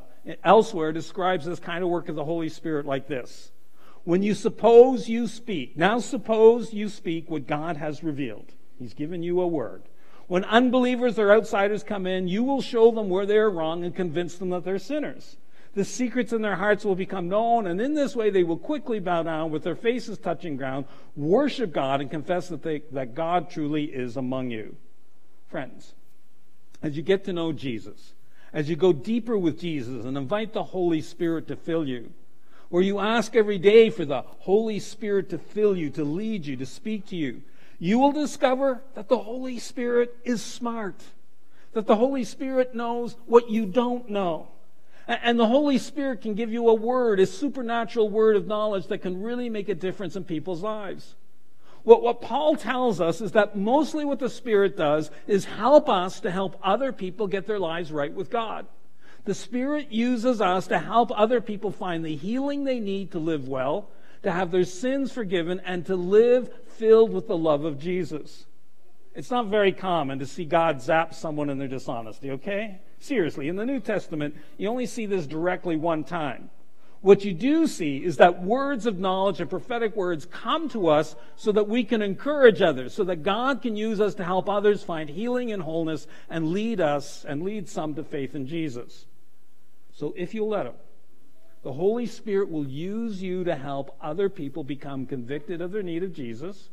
elsewhere 0.46 0.94
describes 0.94 1.46
this 1.46 1.60
kind 1.60 1.84
of 1.84 1.90
work 1.90 2.08
of 2.08 2.16
the 2.16 2.24
Holy 2.24 2.48
Spirit 2.48 2.86
like 2.86 3.10
this. 3.10 3.52
When 4.06 4.24
you 4.24 4.34
suppose 4.34 5.10
you 5.10 5.28
speak, 5.28 5.76
now 5.76 6.00
suppose 6.00 6.74
you 6.74 6.88
speak 6.88 7.30
what 7.30 7.48
God 7.48 7.76
has 7.76 8.02
revealed. 8.02 8.54
He's 8.80 8.94
given 8.94 9.24
you 9.24 9.42
a 9.42 9.48
word. 9.48 9.84
When 10.28 10.46
unbelievers 10.46 11.20
or 11.20 11.34
outsiders 11.34 11.84
come 11.84 12.08
in, 12.08 12.30
you 12.30 12.46
will 12.46 12.62
show 12.62 12.92
them 12.92 13.10
where 13.10 13.26
they 13.26 13.38
are 13.38 13.52
wrong 13.52 13.84
and 13.84 13.94
convince 13.94 14.36
them 14.36 14.52
that 14.52 14.64
they're 14.64 14.80
sinners 14.80 15.36
the 15.78 15.86
secrets 15.86 16.34
in 16.34 16.42
their 16.42 16.56
hearts 16.56 16.84
will 16.84 16.96
become 16.96 17.30
known, 17.30 17.68
and 17.68 17.80
in 17.80 17.94
this 17.94 18.16
way 18.16 18.32
they 18.32 18.42
will 18.42 18.58
quickly 18.58 19.00
bow 19.00 19.22
down 19.22 19.52
with 19.52 19.64
their 19.64 19.76
faces 19.76 20.18
touching 20.18 20.58
ground, 20.58 20.86
worship 21.16 21.72
God, 21.72 22.02
and 22.02 22.10
confess 22.10 22.50
that, 22.50 22.64
they, 22.64 22.82
that 22.92 23.14
God 23.14 23.52
truly 23.52 23.84
is 23.84 24.18
among 24.18 24.50
you. 24.50 24.76
Friends, 25.50 25.94
as 26.82 26.98
you 26.98 27.04
get 27.04 27.26
to 27.26 27.34
know 27.34 27.54
Jesus, 27.54 28.16
as 28.52 28.68
you 28.68 28.76
go 28.76 28.92
deeper 28.92 29.38
with 29.38 29.60
Jesus 29.60 30.04
and 30.04 30.18
invite 30.18 30.52
the 30.52 30.64
Holy 30.64 31.00
Spirit 31.00 31.48
to 31.48 31.56
fill 31.56 31.88
you, 31.88 32.12
or 32.72 32.82
you 32.82 32.98
ask 32.98 33.36
every 33.36 33.60
day 33.60 33.92
for 33.92 34.04
the 34.04 34.24
Holy 34.24 34.80
Spirit 34.80 35.30
to 35.30 35.38
fill 35.38 35.78
you, 35.78 35.92
to 35.92 36.04
lead 36.04 36.48
you, 36.48 36.56
to 36.56 36.66
speak 36.66 37.06
to 37.10 37.16
you, 37.16 37.44
you 37.78 38.00
will 38.00 38.12
discover 38.12 38.82
that 38.96 39.10
the 39.10 39.20
Holy 39.20 39.60
Spirit 39.60 40.18
is 40.24 40.42
smart, 40.42 41.04
that 41.74 41.86
the 41.86 41.98
Holy 41.98 42.24
Spirit 42.24 42.74
knows 42.74 43.16
what 43.28 43.52
you 43.52 43.68
don't 43.68 44.10
know 44.10 44.48
and 45.08 45.40
the 45.40 45.48
Holy 45.48 45.78
Spirit 45.78 46.22
can 46.22 46.34
give 46.34 46.52
you 46.52 46.68
a 46.68 46.74
word, 46.74 47.20
a 47.20 47.26
supernatural 47.26 48.10
word 48.10 48.36
of 48.36 48.46
knowledge 48.46 48.88
that 48.88 49.00
can 49.00 49.22
really 49.22 49.50
make 49.50 49.70
a 49.70 49.76
difference 49.76 50.16
in 50.16 50.26
people's 50.26 50.62
lives. 50.62 51.16
What, 51.84 52.02
what 52.02 52.22
Paul 52.22 52.58
tells 52.58 53.00
us 53.00 53.22
is 53.22 53.32
that 53.32 53.56
mostly 53.56 54.04
what 54.04 54.20
the 54.20 54.30
Spirit 54.30 54.76
does 54.76 55.10
is 55.26 55.46
help 55.46 55.88
us 55.88 56.20
to 56.20 56.32
help 56.32 56.60
other 56.62 56.92
people 56.92 57.28
get 57.28 57.48
their 57.48 57.60
lives 57.60 57.92
right 57.94 58.14
with 58.14 58.30
God. 58.30 58.68
The 59.24 59.34
Spirit 59.34 59.92
uses 59.92 60.42
us 60.42 60.68
to 60.68 60.80
help 60.80 61.12
other 61.18 61.40
people 61.40 61.72
find 61.72 62.04
the 62.04 62.16
healing 62.16 62.66
they 62.66 62.82
need 62.82 63.12
to 63.12 63.20
live 63.20 63.48
well, 63.48 63.90
to 64.24 64.32
have 64.32 64.52
their 64.52 64.66
sins 64.66 65.14
forgiven, 65.14 65.62
and 65.66 65.86
to 65.86 65.96
live 65.96 66.50
filled 66.76 67.14
with 67.14 67.28
the 67.28 67.38
love 67.38 67.64
of 67.64 67.80
Jesus. 67.80 68.46
It's 69.16 69.32
not 69.32 69.48
very 69.48 69.72
common 69.72 70.20
to 70.20 70.26
see 70.26 70.44
God 70.44 70.82
zap 70.82 71.14
someone 71.14 71.50
in 71.50 71.58
their 71.58 71.68
dishonesty, 71.70 72.32
okay? 72.32 72.82
Seriously, 73.00 73.48
in 73.48 73.56
the 73.56 73.66
New 73.66 73.80
Testament, 73.80 74.36
you 74.58 74.68
only 74.68 74.86
see 74.86 75.06
this 75.06 75.28
directly 75.28 75.76
one 75.76 76.04
time. 76.04 76.50
What 77.02 77.24
you 77.24 77.34
do 77.34 77.68
see 77.68 78.04
is 78.04 78.18
that 78.18 78.42
words 78.42 78.88
of 78.88 78.98
knowledge 78.98 79.40
and 79.40 79.50
prophetic 79.50 79.96
words 79.96 80.26
come 80.26 80.68
to 80.70 80.88
us 80.88 81.16
so 81.36 81.52
that 81.52 81.68
we 81.68 81.84
can 81.84 82.02
encourage 82.02 82.62
others, 82.62 82.94
so 82.94 83.04
that 83.04 83.24
God 83.24 83.62
can 83.62 83.76
use 83.76 84.02
us 84.02 84.16
to 84.16 84.24
help 84.24 84.50
others 84.50 84.84
find 84.84 85.10
healing 85.10 85.52
and 85.52 85.62
wholeness 85.62 86.08
and 86.28 86.52
lead 86.52 86.82
us 86.82 87.24
and 87.24 87.44
lead 87.44 87.70
some 87.70 87.94
to 87.96 88.04
faith 88.04 88.34
in 88.34 88.48
Jesus. 88.48 89.06
So 89.94 90.14
if 90.18 90.34
you 90.34 90.44
let 90.44 90.66
Him, 90.66 90.74
the 91.64 91.74
Holy 91.74 92.08
Spirit 92.08 92.50
will 92.50 92.68
use 92.68 93.22
you 93.22 93.44
to 93.44 93.56
help 93.56 93.96
other 94.02 94.28
people 94.28 94.64
become 94.64 95.06
convicted 95.06 95.62
of 95.62 95.72
their 95.72 95.84
need 95.84 96.02
of 96.02 96.14
Jesus 96.14 96.70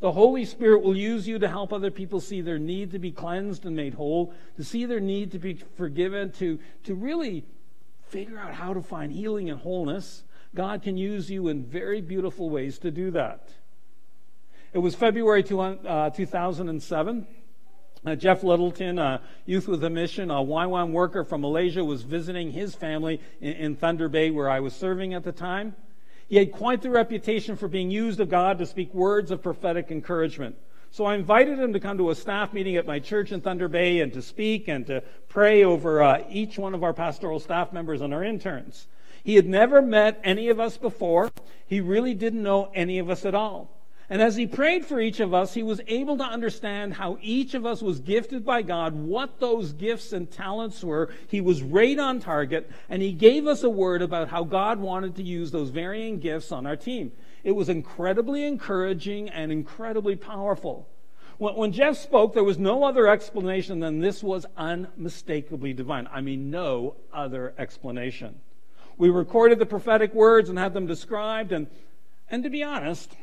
the 0.00 0.12
Holy 0.12 0.46
Spirit 0.46 0.82
will 0.82 0.96
use 0.96 1.28
you 1.28 1.38
to 1.38 1.48
help 1.48 1.72
other 1.72 1.90
people 1.90 2.20
see 2.20 2.40
their 2.40 2.58
need 2.58 2.90
to 2.92 2.98
be 2.98 3.12
cleansed 3.12 3.66
and 3.66 3.76
made 3.76 3.94
whole, 3.94 4.32
to 4.56 4.64
see 4.64 4.86
their 4.86 5.00
need 5.00 5.30
to 5.32 5.38
be 5.38 5.54
forgiven, 5.76 6.32
to, 6.32 6.58
to 6.84 6.94
really 6.94 7.44
figure 8.08 8.38
out 8.38 8.54
how 8.54 8.72
to 8.72 8.80
find 8.80 9.12
healing 9.12 9.50
and 9.50 9.60
wholeness. 9.60 10.24
God 10.54 10.82
can 10.82 10.96
use 10.96 11.30
you 11.30 11.48
in 11.48 11.64
very 11.64 12.00
beautiful 12.00 12.48
ways 12.48 12.78
to 12.78 12.90
do 12.90 13.10
that. 13.10 13.50
It 14.72 14.78
was 14.78 14.94
February 14.94 15.42
two, 15.42 15.60
uh, 15.60 16.10
2007. 16.10 17.26
Uh, 18.02 18.14
Jeff 18.14 18.42
Littleton, 18.42 18.98
a 18.98 19.20
Youth 19.44 19.68
with 19.68 19.84
a 19.84 19.90
Mission, 19.90 20.30
a 20.30 20.36
YWAM 20.36 20.92
worker 20.92 21.22
from 21.22 21.42
Malaysia, 21.42 21.84
was 21.84 22.02
visiting 22.02 22.50
his 22.52 22.74
family 22.74 23.20
in, 23.42 23.52
in 23.52 23.76
Thunder 23.76 24.08
Bay 24.08 24.30
where 24.30 24.48
I 24.48 24.60
was 24.60 24.72
serving 24.72 25.12
at 25.12 25.22
the 25.22 25.32
time. 25.32 25.76
He 26.30 26.36
had 26.36 26.52
quite 26.52 26.80
the 26.80 26.90
reputation 26.90 27.56
for 27.56 27.66
being 27.66 27.90
used 27.90 28.20
of 28.20 28.28
God 28.28 28.58
to 28.58 28.66
speak 28.66 28.94
words 28.94 29.32
of 29.32 29.42
prophetic 29.42 29.90
encouragement. 29.90 30.54
So 30.92 31.04
I 31.04 31.16
invited 31.16 31.58
him 31.58 31.72
to 31.72 31.80
come 31.80 31.98
to 31.98 32.10
a 32.10 32.14
staff 32.14 32.52
meeting 32.52 32.76
at 32.76 32.86
my 32.86 33.00
church 33.00 33.32
in 33.32 33.40
Thunder 33.40 33.66
Bay 33.66 33.98
and 33.98 34.12
to 34.12 34.22
speak 34.22 34.68
and 34.68 34.86
to 34.86 35.02
pray 35.28 35.64
over 35.64 36.00
uh, 36.00 36.22
each 36.30 36.56
one 36.56 36.72
of 36.72 36.84
our 36.84 36.94
pastoral 36.94 37.40
staff 37.40 37.72
members 37.72 38.00
and 38.00 38.14
our 38.14 38.22
interns. 38.22 38.86
He 39.24 39.34
had 39.34 39.46
never 39.46 39.82
met 39.82 40.20
any 40.22 40.50
of 40.50 40.60
us 40.60 40.76
before. 40.76 41.32
He 41.66 41.80
really 41.80 42.14
didn't 42.14 42.44
know 42.44 42.70
any 42.76 43.00
of 43.00 43.10
us 43.10 43.24
at 43.24 43.34
all. 43.34 43.79
And 44.10 44.20
as 44.20 44.34
he 44.34 44.48
prayed 44.48 44.84
for 44.84 45.00
each 45.00 45.20
of 45.20 45.32
us, 45.32 45.54
he 45.54 45.62
was 45.62 45.80
able 45.86 46.18
to 46.18 46.24
understand 46.24 46.94
how 46.94 47.16
each 47.22 47.54
of 47.54 47.64
us 47.64 47.80
was 47.80 48.00
gifted 48.00 48.44
by 48.44 48.62
God, 48.62 48.92
what 48.92 49.38
those 49.38 49.72
gifts 49.72 50.12
and 50.12 50.28
talents 50.28 50.82
were. 50.82 51.10
He 51.28 51.40
was 51.40 51.62
right 51.62 51.96
on 51.96 52.18
target, 52.18 52.68
and 52.88 53.00
he 53.00 53.12
gave 53.12 53.46
us 53.46 53.62
a 53.62 53.70
word 53.70 54.02
about 54.02 54.28
how 54.28 54.42
God 54.42 54.80
wanted 54.80 55.14
to 55.14 55.22
use 55.22 55.52
those 55.52 55.70
varying 55.70 56.18
gifts 56.18 56.50
on 56.50 56.66
our 56.66 56.74
team. 56.74 57.12
It 57.44 57.52
was 57.52 57.68
incredibly 57.68 58.44
encouraging 58.44 59.28
and 59.28 59.52
incredibly 59.52 60.16
powerful. 60.16 60.88
When, 61.38 61.70
Jeff 61.70 61.96
spoke, 61.96 62.34
there 62.34 62.44
was 62.44 62.58
no 62.58 62.82
other 62.82 63.06
explanation 63.06 63.78
than 63.78 64.00
this 64.00 64.24
was 64.24 64.44
unmistakably 64.56 65.72
divine. 65.72 66.08
I 66.12 66.20
mean, 66.20 66.50
no 66.50 66.96
other 67.14 67.54
explanation. 67.56 68.40
We 68.98 69.08
recorded 69.08 69.60
the 69.60 69.66
prophetic 69.66 70.12
words 70.12 70.50
and 70.50 70.58
had 70.58 70.74
them 70.74 70.86
described, 70.86 71.52
and, 71.52 71.68
and 72.28 72.42
to 72.42 72.50
be 72.50 72.62
honest, 72.62 73.16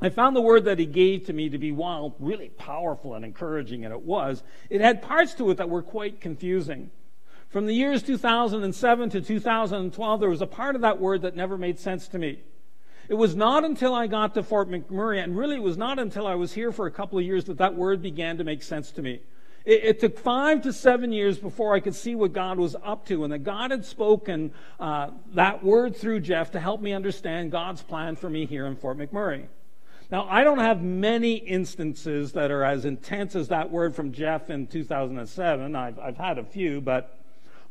I 0.00 0.10
found 0.10 0.36
the 0.36 0.42
word 0.42 0.64
that 0.66 0.78
he 0.78 0.86
gave 0.86 1.26
to 1.26 1.32
me 1.32 1.48
to 1.48 1.58
be, 1.58 1.72
while 1.72 2.14
really 2.18 2.50
powerful 2.50 3.14
and 3.14 3.24
encouraging, 3.24 3.84
and 3.84 3.94
it 3.94 4.02
was, 4.02 4.42
it 4.68 4.80
had 4.82 5.00
parts 5.00 5.32
to 5.34 5.50
it 5.50 5.56
that 5.56 5.70
were 5.70 5.82
quite 5.82 6.20
confusing. 6.20 6.90
From 7.48 7.66
the 7.66 7.72
years 7.72 8.02
2007 8.02 9.10
to 9.10 9.20
2012, 9.22 10.20
there 10.20 10.28
was 10.28 10.42
a 10.42 10.46
part 10.46 10.74
of 10.74 10.82
that 10.82 11.00
word 11.00 11.22
that 11.22 11.34
never 11.34 11.56
made 11.56 11.78
sense 11.78 12.08
to 12.08 12.18
me. 12.18 12.40
It 13.08 13.14
was 13.14 13.36
not 13.36 13.64
until 13.64 13.94
I 13.94 14.08
got 14.08 14.34
to 14.34 14.42
Fort 14.42 14.68
McMurray, 14.68 15.22
and 15.22 15.36
really 15.36 15.56
it 15.56 15.62
was 15.62 15.78
not 15.78 15.98
until 15.98 16.26
I 16.26 16.34
was 16.34 16.52
here 16.52 16.72
for 16.72 16.86
a 16.86 16.90
couple 16.90 17.18
of 17.18 17.24
years 17.24 17.44
that 17.44 17.58
that 17.58 17.74
word 17.74 18.02
began 18.02 18.36
to 18.38 18.44
make 18.44 18.62
sense 18.62 18.90
to 18.92 19.02
me. 19.02 19.20
It, 19.64 19.84
it 19.84 20.00
took 20.00 20.18
five 20.18 20.62
to 20.62 20.72
seven 20.72 21.12
years 21.12 21.38
before 21.38 21.74
I 21.74 21.80
could 21.80 21.94
see 21.94 22.14
what 22.14 22.34
God 22.34 22.58
was 22.58 22.76
up 22.84 23.06
to, 23.06 23.24
and 23.24 23.32
that 23.32 23.44
God 23.44 23.70
had 23.70 23.86
spoken 23.86 24.52
uh, 24.80 25.10
that 25.34 25.64
word 25.64 25.96
through 25.96 26.20
Jeff 26.20 26.50
to 26.50 26.60
help 26.60 26.82
me 26.82 26.92
understand 26.92 27.52
God's 27.52 27.80
plan 27.80 28.16
for 28.16 28.28
me 28.28 28.44
here 28.44 28.66
in 28.66 28.76
Fort 28.76 28.98
McMurray. 28.98 29.46
Now, 30.10 30.28
I 30.30 30.44
don't 30.44 30.58
have 30.58 30.82
many 30.82 31.34
instances 31.34 32.32
that 32.32 32.52
are 32.52 32.62
as 32.62 32.84
intense 32.84 33.34
as 33.34 33.48
that 33.48 33.70
word 33.70 33.96
from 33.96 34.12
Jeff 34.12 34.50
in 34.50 34.68
2007. 34.68 35.74
I've, 35.74 35.98
I've 35.98 36.16
had 36.16 36.38
a 36.38 36.44
few, 36.44 36.80
but 36.80 37.18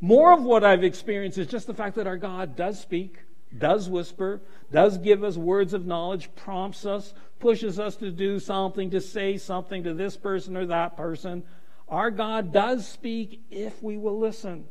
more 0.02 0.34
of 0.34 0.44
what 0.44 0.64
I've 0.64 0.84
experienced 0.84 1.38
is 1.38 1.48
just 1.48 1.66
the 1.66 1.74
fact 1.74 1.96
that 1.96 2.08
our 2.08 2.18
God 2.18 2.58
does 2.58 2.80
speak, 2.80 3.20
does 3.58 3.90
whisper, 3.90 4.42
does 4.70 4.98
give 4.98 5.24
us 5.24 5.38
words 5.38 5.74
of 5.74 5.86
knowledge, 5.86 6.30
prompts 6.36 6.86
us, 6.86 7.14
pushes 7.40 7.80
us 7.80 7.96
to 7.98 8.12
do 8.12 8.40
something, 8.40 8.90
to 8.90 9.00
say 9.00 9.38
something 9.38 9.84
to 9.84 9.94
this 9.94 10.18
person 10.18 10.58
or 10.58 10.66
that 10.66 10.98
person. 10.98 11.44
Our 11.88 12.12
God 12.12 12.52
does 12.52 12.86
speak 12.86 13.46
if 13.50 13.82
we 13.82 13.96
will 13.98 14.20
listen. 14.20 14.66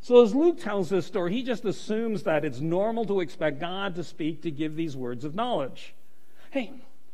So, 0.00 0.22
as 0.22 0.34
Luke 0.34 0.60
tells 0.60 0.90
this 0.90 1.06
story, 1.06 1.32
he 1.32 1.42
just 1.42 1.64
assumes 1.64 2.22
that 2.24 2.44
it's 2.44 2.60
normal 2.60 3.06
to 3.06 3.20
expect 3.20 3.58
God 3.58 3.94
to 3.96 4.04
speak 4.04 4.42
to 4.42 4.50
give 4.50 4.76
these 4.76 4.96
words 4.96 5.24
of 5.24 5.34
knowledge. 5.34 5.94
Hey, 6.54 6.70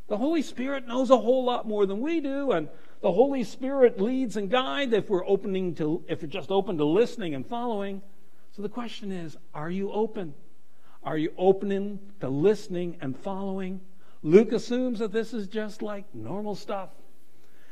the 0.07 0.19
Holy 0.19 0.43
Spirit 0.43 0.87
knows 0.87 1.09
a 1.09 1.17
whole 1.17 1.45
lot 1.45 1.67
more 1.67 1.87
than 1.87 2.03
we 2.03 2.21
do, 2.21 2.51
and 2.51 2.69
the 3.01 3.11
Holy 3.11 3.43
Spirit 3.43 3.99
leads 3.99 4.37
and 4.37 4.51
guides 4.51 4.93
if 4.93 5.09
we're 5.09 5.27
opening 5.27 5.75
to 5.77 6.05
if 6.09 6.21
we're 6.21 6.29
just 6.29 6.51
open 6.51 6.77
to 6.77 6.85
listening 6.85 7.35
and 7.35 7.47
following. 7.47 8.03
So 8.53 8.61
the 8.61 8.69
question 8.69 9.11
is, 9.11 9.39
are 9.55 9.71
you 9.71 9.93
open? 9.93 10.35
Are 11.03 11.17
you 11.17 11.33
opening 11.39 12.01
to 12.21 12.29
listening 12.29 12.99
and 13.01 13.19
following? 13.19 13.81
Luke 14.23 14.53
assumes 14.53 14.99
that 14.99 15.11
this 15.11 15.33
is 15.33 15.47
just 15.47 15.81
like 15.81 16.05
normal 16.15 16.55
stuff. 16.55 16.91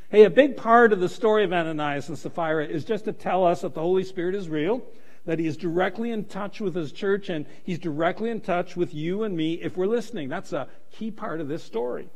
Hey, 0.09 0.23
a 0.23 0.29
big 0.31 0.57
part 0.57 0.91
of 0.91 0.99
the 0.99 1.07
story 1.07 1.43
of 1.43 1.53
Ananias 1.53 2.09
and 2.09 2.17
Sapphira 2.17 2.65
is 2.65 2.83
just 2.83 3.05
to 3.05 3.13
tell 3.13 3.45
us 3.45 3.61
that 3.61 3.75
the 3.75 3.81
Holy 3.81 4.03
Spirit 4.03 4.33
is 4.33 4.49
real 4.49 4.81
that 5.29 5.37
he 5.37 5.45
is 5.45 5.57
directly 5.57 6.09
in 6.09 6.25
touch 6.25 6.59
with 6.59 6.73
his 6.73 6.91
church 6.91 7.29
and 7.29 7.45
he's 7.63 7.77
directly 7.77 8.31
in 8.31 8.41
touch 8.41 8.75
with 8.75 8.95
you 8.95 9.21
and 9.21 9.37
me 9.37 9.53
if 9.53 9.77
we're 9.77 9.85
listening. 9.85 10.27
That's 10.27 10.53
a 10.53 10.67
key 10.91 11.11
part 11.11 11.39
of 11.39 11.47
this 11.47 11.63
story. 11.63 12.09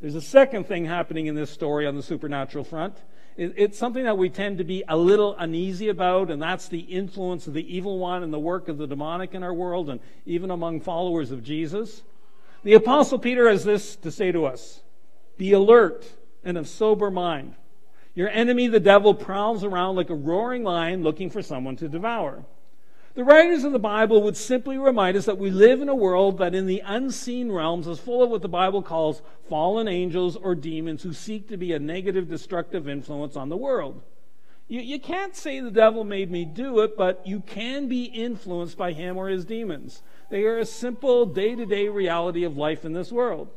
There's 0.00 0.14
a 0.14 0.22
second 0.22 0.66
thing 0.66 0.86
happening 0.86 1.26
in 1.26 1.34
this 1.34 1.50
story 1.50 1.86
on 1.86 1.94
the 1.94 2.02
supernatural 2.02 2.64
front. 2.64 2.96
It's 3.36 3.76
something 3.76 4.04
that 4.04 4.16
we 4.16 4.30
tend 4.30 4.56
to 4.56 4.64
be 4.64 4.82
a 4.88 4.96
little 4.96 5.36
uneasy 5.38 5.90
about, 5.90 6.30
and 6.30 6.40
that's 6.40 6.68
the 6.68 6.80
influence 6.80 7.48
of 7.48 7.52
the 7.52 7.76
evil 7.76 7.98
one 7.98 8.22
and 8.22 8.32
the 8.32 8.38
work 8.38 8.68
of 8.68 8.78
the 8.78 8.86
demonic 8.86 9.34
in 9.34 9.42
our 9.42 9.52
world 9.52 9.90
and 9.90 10.00
even 10.24 10.50
among 10.50 10.80
followers 10.80 11.30
of 11.32 11.44
Jesus. 11.44 12.02
The 12.64 12.72
Apostle 12.72 13.18
Peter 13.18 13.46
has 13.46 13.62
this 13.62 13.94
to 13.96 14.10
say 14.10 14.32
to 14.32 14.46
us 14.46 14.80
Be 15.36 15.52
alert 15.52 16.10
and 16.42 16.56
of 16.56 16.66
sober 16.66 17.10
mind. 17.10 17.56
Your 18.16 18.30
enemy, 18.30 18.66
the 18.66 18.80
devil, 18.80 19.14
prowls 19.14 19.62
around 19.62 19.94
like 19.94 20.08
a 20.08 20.14
roaring 20.14 20.64
lion 20.64 21.02
looking 21.02 21.28
for 21.28 21.42
someone 21.42 21.76
to 21.76 21.88
devour. 21.88 22.44
The 23.14 23.24
writers 23.24 23.62
of 23.62 23.72
the 23.72 23.78
Bible 23.78 24.22
would 24.22 24.38
simply 24.38 24.78
remind 24.78 25.18
us 25.18 25.26
that 25.26 25.38
we 25.38 25.50
live 25.50 25.82
in 25.82 25.90
a 25.90 25.94
world 25.94 26.38
that 26.38 26.54
in 26.54 26.66
the 26.66 26.82
unseen 26.84 27.52
realms 27.52 27.86
is 27.86 27.98
full 27.98 28.22
of 28.22 28.30
what 28.30 28.40
the 28.40 28.48
Bible 28.48 28.82
calls 28.82 29.20
fallen 29.50 29.86
angels 29.86 30.34
or 30.34 30.54
demons 30.54 31.02
who 31.02 31.12
seek 31.12 31.46
to 31.48 31.58
be 31.58 31.74
a 31.74 31.78
negative, 31.78 32.28
destructive 32.28 32.88
influence 32.88 33.36
on 33.36 33.50
the 33.50 33.56
world. 33.56 34.02
You, 34.66 34.80
you 34.80 34.98
can't 34.98 35.36
say 35.36 35.60
the 35.60 35.70
devil 35.70 36.02
made 36.02 36.30
me 36.30 36.46
do 36.46 36.80
it, 36.80 36.96
but 36.96 37.26
you 37.26 37.40
can 37.40 37.86
be 37.86 38.04
influenced 38.04 38.78
by 38.78 38.92
him 38.92 39.18
or 39.18 39.28
his 39.28 39.44
demons. 39.44 40.02
They 40.30 40.44
are 40.44 40.58
a 40.58 40.66
simple 40.66 41.26
day 41.26 41.54
to 41.54 41.66
day 41.66 41.88
reality 41.88 42.44
of 42.44 42.56
life 42.56 42.84
in 42.84 42.94
this 42.94 43.12
world. 43.12 43.50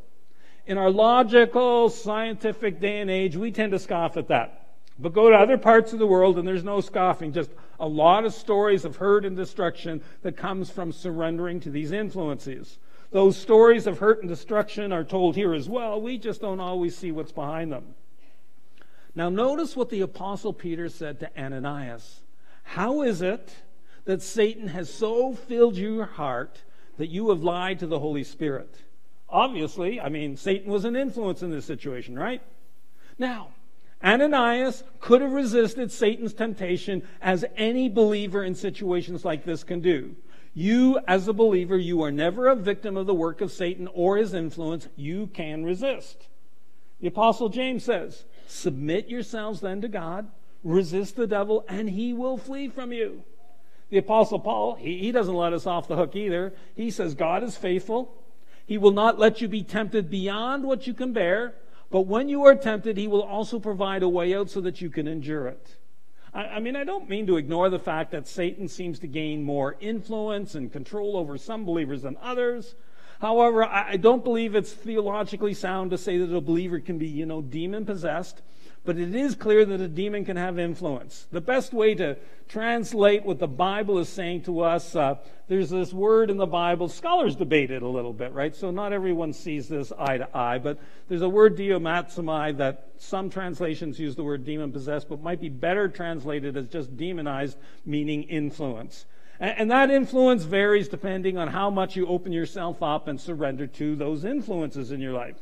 In 0.69 0.77
our 0.77 0.91
logical, 0.91 1.89
scientific 1.89 2.79
day 2.79 3.01
and 3.01 3.09
age, 3.09 3.35
we 3.35 3.51
tend 3.51 3.71
to 3.71 3.79
scoff 3.79 4.17
at 4.17 4.27
that. 4.27 4.67
But 4.99 5.13
go 5.13 5.31
to 5.31 5.35
other 5.35 5.57
parts 5.57 5.93
of 5.93 5.99
the 5.99 6.05
world 6.05 6.37
and 6.37 6.47
there's 6.47 6.63
no 6.63 6.79
scoffing, 6.79 7.33
just 7.33 7.49
a 7.79 7.87
lot 7.87 8.23
of 8.23 8.35
stories 8.35 8.85
of 8.85 8.97
hurt 8.97 9.25
and 9.25 9.35
destruction 9.35 9.99
that 10.21 10.37
comes 10.37 10.69
from 10.69 10.91
surrendering 10.91 11.59
to 11.61 11.71
these 11.71 11.91
influences. 11.91 12.77
Those 13.09 13.35
stories 13.35 13.87
of 13.87 13.97
hurt 13.97 14.19
and 14.19 14.29
destruction 14.29 14.93
are 14.93 15.03
told 15.03 15.35
here 15.35 15.55
as 15.55 15.67
well. 15.67 15.99
We 15.99 16.19
just 16.19 16.39
don't 16.39 16.59
always 16.59 16.95
see 16.95 17.11
what's 17.11 17.31
behind 17.31 17.71
them. 17.71 17.95
Now, 19.15 19.29
notice 19.29 19.75
what 19.75 19.89
the 19.89 20.01
Apostle 20.01 20.53
Peter 20.53 20.87
said 20.87 21.19
to 21.21 21.35
Ananias. 21.35 22.19
How 22.61 23.01
is 23.01 23.23
it 23.23 23.55
that 24.05 24.21
Satan 24.21 24.67
has 24.67 24.93
so 24.93 25.33
filled 25.33 25.77
your 25.77 26.05
heart 26.05 26.61
that 26.97 27.09
you 27.09 27.29
have 27.29 27.41
lied 27.41 27.79
to 27.79 27.87
the 27.87 27.97
Holy 27.97 28.23
Spirit? 28.23 28.75
Obviously, 29.31 30.01
I 30.01 30.09
mean, 30.09 30.37
Satan 30.37 30.71
was 30.71 30.85
an 30.85 30.95
influence 30.95 31.43
in 31.43 31.51
this 31.51 31.65
situation, 31.65 32.17
right? 32.17 32.41
Now, 33.17 33.49
Ananias 34.03 34.83
could 34.99 35.21
have 35.21 35.33
resisted 35.33 35.91
Satan's 35.91 36.33
temptation 36.33 37.03
as 37.21 37.45
any 37.55 37.89
believer 37.89 38.43
in 38.43 38.55
situations 38.55 39.25
like 39.25 39.43
this 39.43 39.63
can 39.63 39.81
do. 39.81 40.15
You, 40.53 40.99
as 41.07 41.27
a 41.27 41.33
believer, 41.33 41.77
you 41.77 42.01
are 42.01 42.11
never 42.11 42.47
a 42.47 42.55
victim 42.55 42.97
of 42.97 43.05
the 43.05 43.13
work 43.13 43.41
of 43.41 43.51
Satan 43.51 43.87
or 43.93 44.17
his 44.17 44.33
influence. 44.33 44.87
You 44.95 45.27
can 45.27 45.63
resist. 45.63 46.27
The 47.01 47.07
Apostle 47.07 47.49
James 47.49 47.83
says, 47.83 48.25
Submit 48.47 49.09
yourselves 49.09 49.61
then 49.61 49.81
to 49.81 49.87
God, 49.87 50.27
resist 50.63 51.15
the 51.15 51.27
devil, 51.27 51.63
and 51.67 51.89
he 51.89 52.13
will 52.13 52.37
flee 52.37 52.67
from 52.67 52.91
you. 52.91 53.23
The 53.89 53.99
Apostle 53.99 54.39
Paul, 54.39 54.75
he, 54.75 54.97
he 54.97 55.11
doesn't 55.11 55.33
let 55.33 55.53
us 55.53 55.67
off 55.67 55.87
the 55.87 55.95
hook 55.95 56.15
either. 56.15 56.53
He 56.75 56.89
says, 56.89 57.15
God 57.15 57.43
is 57.43 57.55
faithful. 57.55 58.13
He 58.69 58.77
will 58.77 58.91
not 58.91 59.17
let 59.17 59.41
you 59.41 59.47
be 59.47 59.63
tempted 59.63 60.11
beyond 60.11 60.63
what 60.63 60.85
you 60.85 60.93
can 60.93 61.11
bear, 61.11 61.55
but 61.89 62.01
when 62.01 62.29
you 62.29 62.43
are 62.43 62.53
tempted, 62.53 62.97
He 62.97 63.07
will 63.07 63.23
also 63.23 63.59
provide 63.59 64.03
a 64.03 64.07
way 64.07 64.35
out 64.35 64.51
so 64.51 64.61
that 64.61 64.79
you 64.79 64.91
can 64.91 65.07
endure 65.07 65.47
it. 65.47 65.77
I, 66.35 66.41
I 66.43 66.59
mean, 66.59 66.75
I 66.75 66.83
don't 66.83 67.09
mean 67.09 67.25
to 67.25 67.37
ignore 67.37 67.71
the 67.71 67.79
fact 67.79 68.11
that 68.11 68.27
Satan 68.27 68.67
seems 68.67 68.99
to 68.99 69.07
gain 69.07 69.41
more 69.41 69.75
influence 69.79 70.53
and 70.53 70.71
control 70.71 71.17
over 71.17 71.35
some 71.35 71.65
believers 71.65 72.03
than 72.03 72.15
others. 72.21 72.75
However, 73.19 73.65
I, 73.65 73.93
I 73.93 73.97
don't 73.97 74.23
believe 74.23 74.53
it's 74.53 74.71
theologically 74.71 75.55
sound 75.55 75.89
to 75.89 75.97
say 75.97 76.19
that 76.19 76.31
a 76.31 76.39
believer 76.39 76.79
can 76.79 76.99
be, 76.99 77.07
you 77.07 77.25
know, 77.25 77.41
demon 77.41 77.87
possessed 77.87 78.43
but 78.85 78.97
it 78.97 79.13
is 79.13 79.35
clear 79.35 79.65
that 79.65 79.81
a 79.81 79.87
demon 79.87 80.25
can 80.25 80.37
have 80.37 80.57
influence. 80.57 81.27
The 81.31 81.41
best 81.41 81.73
way 81.73 81.95
to 81.95 82.17
translate 82.47 83.25
what 83.25 83.39
the 83.39 83.47
Bible 83.47 83.99
is 83.99 84.09
saying 84.09 84.43
to 84.43 84.61
us, 84.61 84.95
uh, 84.95 85.15
there's 85.47 85.69
this 85.69 85.93
word 85.93 86.29
in 86.29 86.37
the 86.37 86.45
Bible, 86.45 86.87
scholars 86.87 87.35
debate 87.35 87.71
it 87.71 87.81
a 87.81 87.87
little 87.87 88.13
bit, 88.13 88.33
right? 88.33 88.55
So 88.55 88.71
not 88.71 88.93
everyone 88.93 89.33
sees 89.33 89.67
this 89.67 89.91
eye 89.97 90.17
to 90.17 90.37
eye, 90.37 90.57
but 90.57 90.79
there's 91.07 91.21
a 91.21 91.29
word 91.29 91.57
daimonizomai 91.57 92.57
that 92.57 92.89
some 92.97 93.29
translations 93.29 93.99
use 93.99 94.15
the 94.15 94.23
word 94.23 94.45
demon 94.45 94.71
possessed, 94.71 95.09
but 95.09 95.21
might 95.21 95.41
be 95.41 95.49
better 95.49 95.87
translated 95.87 96.55
as 96.57 96.67
just 96.67 96.95
demonized, 96.95 97.57
meaning 97.85 98.23
influence. 98.23 99.05
And 99.39 99.71
that 99.71 99.89
influence 99.89 100.43
varies 100.43 100.89
depending 100.89 101.37
on 101.37 101.47
how 101.47 101.69
much 101.69 101.95
you 101.95 102.07
open 102.07 102.33
yourself 102.33 102.83
up 102.83 103.07
and 103.07 103.19
surrender 103.19 103.67
to 103.67 103.95
those 103.95 104.25
influences 104.25 104.91
in 104.91 104.99
your 104.99 105.13
life. 105.13 105.37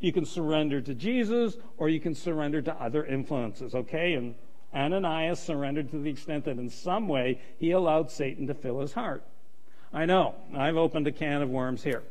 You 0.00 0.12
can 0.12 0.24
surrender 0.24 0.80
to 0.80 0.94
Jesus 0.94 1.56
or 1.76 1.88
you 1.88 2.00
can 2.00 2.14
surrender 2.14 2.62
to 2.62 2.74
other 2.74 3.04
influences, 3.04 3.74
okay? 3.74 4.14
And 4.14 4.34
Ananias 4.74 5.40
surrendered 5.40 5.90
to 5.90 5.98
the 5.98 6.10
extent 6.10 6.44
that 6.44 6.58
in 6.58 6.70
some 6.70 7.08
way 7.08 7.40
he 7.58 7.72
allowed 7.72 8.10
Satan 8.10 8.46
to 8.46 8.54
fill 8.54 8.80
his 8.80 8.92
heart. 8.92 9.24
I 9.92 10.04
know, 10.04 10.34
I've 10.54 10.76
opened 10.76 11.06
a 11.06 11.12
can 11.12 11.42
of 11.42 11.48
worms 11.48 11.82
here. 11.82 12.02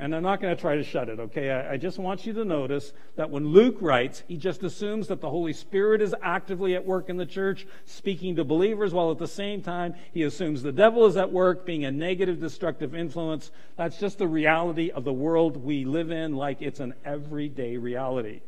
And 0.00 0.14
I'm 0.14 0.22
not 0.22 0.40
going 0.40 0.56
to 0.56 0.58
try 0.58 0.76
to 0.76 0.82
shut 0.82 1.10
it, 1.10 1.20
okay? 1.20 1.50
I, 1.50 1.74
I, 1.74 1.76
just 1.76 1.98
want 1.98 2.24
you 2.24 2.32
to 2.32 2.42
notice 2.42 2.94
that 3.16 3.28
when 3.28 3.48
Luke 3.48 3.76
writes, 3.82 4.22
he 4.26 4.38
just 4.38 4.62
assumes 4.62 5.08
that 5.08 5.20
the 5.20 5.28
Holy 5.28 5.52
Spirit 5.52 6.00
is 6.00 6.14
actively 6.22 6.74
at 6.74 6.86
work 6.86 7.10
in 7.10 7.18
the 7.18 7.26
church, 7.26 7.66
speaking 7.84 8.36
to 8.36 8.44
believers, 8.44 8.94
while 8.94 9.10
at 9.10 9.18
the 9.18 9.28
same 9.28 9.60
time, 9.60 9.94
he 10.14 10.22
assumes 10.22 10.62
the 10.62 10.72
devil 10.72 11.04
is 11.04 11.18
at 11.18 11.30
work, 11.30 11.66
being 11.66 11.84
a 11.84 11.90
negative, 11.90 12.40
destructive 12.40 12.94
influence. 12.94 13.50
That's 13.76 14.00
just 14.00 14.16
the 14.16 14.26
reality 14.26 14.90
of 14.90 15.04
the 15.04 15.12
world 15.12 15.58
we 15.58 15.84
live 15.84 16.10
in, 16.10 16.34
like 16.34 16.62
it's 16.62 16.80
an 16.80 16.94
everyday 17.04 17.76
reality. 17.76 18.40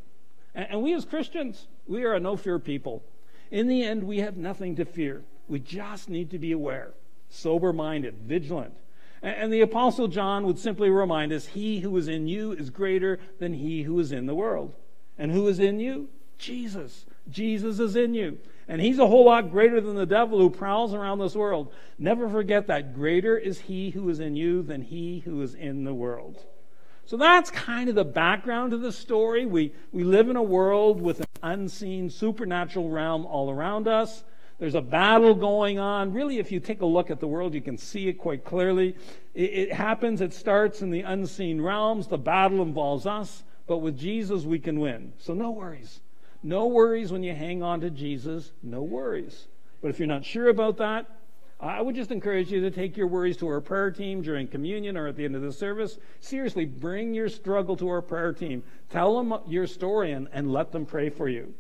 And, 0.55 0.69
and 0.71 0.83
we 0.83 0.95
as 0.95 1.05
Christians, 1.05 1.67
we 1.87 2.05
are 2.05 2.15
a 2.15 2.21
no 2.21 2.35
fear 2.35 2.59
people. 2.59 3.03
In 3.51 3.69
the 3.69 3.83
end, 3.83 4.05
we 4.05 4.21
have 4.21 4.39
nothing 4.39 4.77
to 4.77 4.87
fear. 4.87 5.23
We 5.49 5.61
just 5.61 6.09
need 6.09 6.31
to 6.31 6.39
be 6.39 6.53
aware, 6.53 6.95
sober 7.29 7.75
minded, 7.75 8.15
vigilant 8.25 8.73
and 9.23 9.53
the 9.53 9.61
Apostle 9.61 10.09
John 10.09 10.45
would 10.47 10.59
simply 10.59 10.91
remind 10.91 11.33
us 11.33 11.47
He 11.47 11.81
who 11.81 11.97
is 11.97 12.09
in 12.09 12.27
you 12.27 12.53
is 12.53 12.71
greater 12.71 13.21
than 13.39 13.55
he 13.55 13.83
who 13.83 13.99
is 14.01 14.13
in 14.13 14.27
the 14.27 14.35
world. 14.35 14.75
And 15.17 15.31
who 15.31 15.47
is 15.49 15.61
in 15.61 15.79
you? 15.79 16.09
Jesus. 16.39 17.07
Jesus 17.31 17.79
is 17.79 17.95
in 17.95 18.15
you. 18.15 18.39
And 18.69 18.81
he's 18.81 18.99
a 18.99 19.07
whole 19.07 19.27
lot 19.27 19.51
greater 19.51 19.81
than 19.81 19.97
the 19.97 20.07
devil 20.07 20.39
who 20.39 20.51
prowls 20.51 20.95
around 20.95 21.19
this 21.19 21.35
world. 21.35 21.73
Never 21.99 22.29
forget 22.29 22.67
that. 22.69 22.95
Greater 22.95 23.37
is 23.37 23.61
he 23.61 23.91
who 23.91 24.09
is 24.09 24.21
in 24.21 24.35
you 24.35 24.63
than 24.63 24.83
he 24.83 25.21
who 25.21 25.41
is 25.43 25.55
in 25.55 25.85
the 25.85 25.95
world. 25.95 26.45
So 27.05 27.17
that's 27.17 27.51
kind 27.51 27.89
of 27.89 27.95
the 27.95 28.05
background 28.05 28.73
of 28.73 28.81
the 28.81 28.93
story. 28.93 29.45
We, 29.45 29.73
we 29.93 30.05
live 30.05 30.29
in 30.29 30.37
a 30.37 30.43
world 30.43 31.01
with 31.01 31.21
an 31.21 31.27
unseen 31.43 32.11
supernatural 32.11 32.89
realm 32.89 33.27
all 33.27 33.51
around 33.51 33.89
us. 33.89 34.25
There's 34.63 34.77
a 34.77 34.81
battle 34.81 35.35
going 35.35 35.81
on. 35.81 36.13
Really, 36.13 36.39
if 36.39 36.53
you 36.53 36.61
take 36.61 36.83
a 36.83 36.87
look 36.87 37.11
at 37.11 37.19
the 37.19 37.27
world, 37.27 37.53
you 37.53 37.61
can 37.61 37.77
see 37.77 38.07
it 38.07 38.13
quite 38.13 38.45
clearly. 38.45 38.95
It, 39.35 39.53
it 39.55 39.73
happens, 39.73 40.21
it 40.21 40.33
starts 40.33 40.83
in 40.83 40.91
the 40.91 41.01
unseen 41.01 41.61
realms. 41.61 42.07
The 42.07 42.17
battle 42.17 42.63
involves 42.63 43.05
us, 43.05 43.43
but 43.67 43.79
with 43.79 43.99
Jesus, 43.99 44.45
we 44.45 44.61
can 44.61 44.79
win. 44.79 45.15
So, 45.19 45.35
no 45.35 45.51
worries. 45.51 45.99
No 46.45 46.69
worries 46.69 47.11
when 47.11 47.25
you 47.25 47.35
hang 47.35 47.65
on 47.65 47.81
to 47.81 47.91
Jesus. 47.91 48.53
No 48.63 48.85
worries. 48.85 49.49
But 49.81 49.89
if 49.89 49.99
you're 49.99 50.07
not 50.07 50.25
sure 50.25 50.49
about 50.49 50.77
that, 50.77 51.11
I 51.59 51.83
would 51.83 51.97
just 51.97 52.13
encourage 52.13 52.53
you 52.53 52.61
to 52.61 52.71
take 52.71 52.97
your 52.97 53.09
worries 53.09 53.39
to 53.39 53.49
our 53.49 53.61
prayer 53.61 53.91
team 53.91 54.23
during 54.23 54.47
communion 54.47 54.97
or 54.97 55.09
at 55.09 55.17
the 55.17 55.25
end 55.25 55.35
of 55.35 55.43
the 55.43 55.53
service. 55.53 55.99
Seriously, 56.21 56.67
bring 56.67 57.15
your 57.15 57.29
struggle 57.29 57.77
to 57.79 57.89
our 57.89 58.01
prayer 58.01 58.33
team. 58.33 58.63
Tell 58.91 59.17
them 59.17 59.41
your 59.49 59.67
story 59.67 60.13
and, 60.13 60.29
and 60.33 60.53
let 60.53 60.71
them 60.71 60.87
pray 60.87 61.11
for 61.11 61.29
you. 61.29 61.53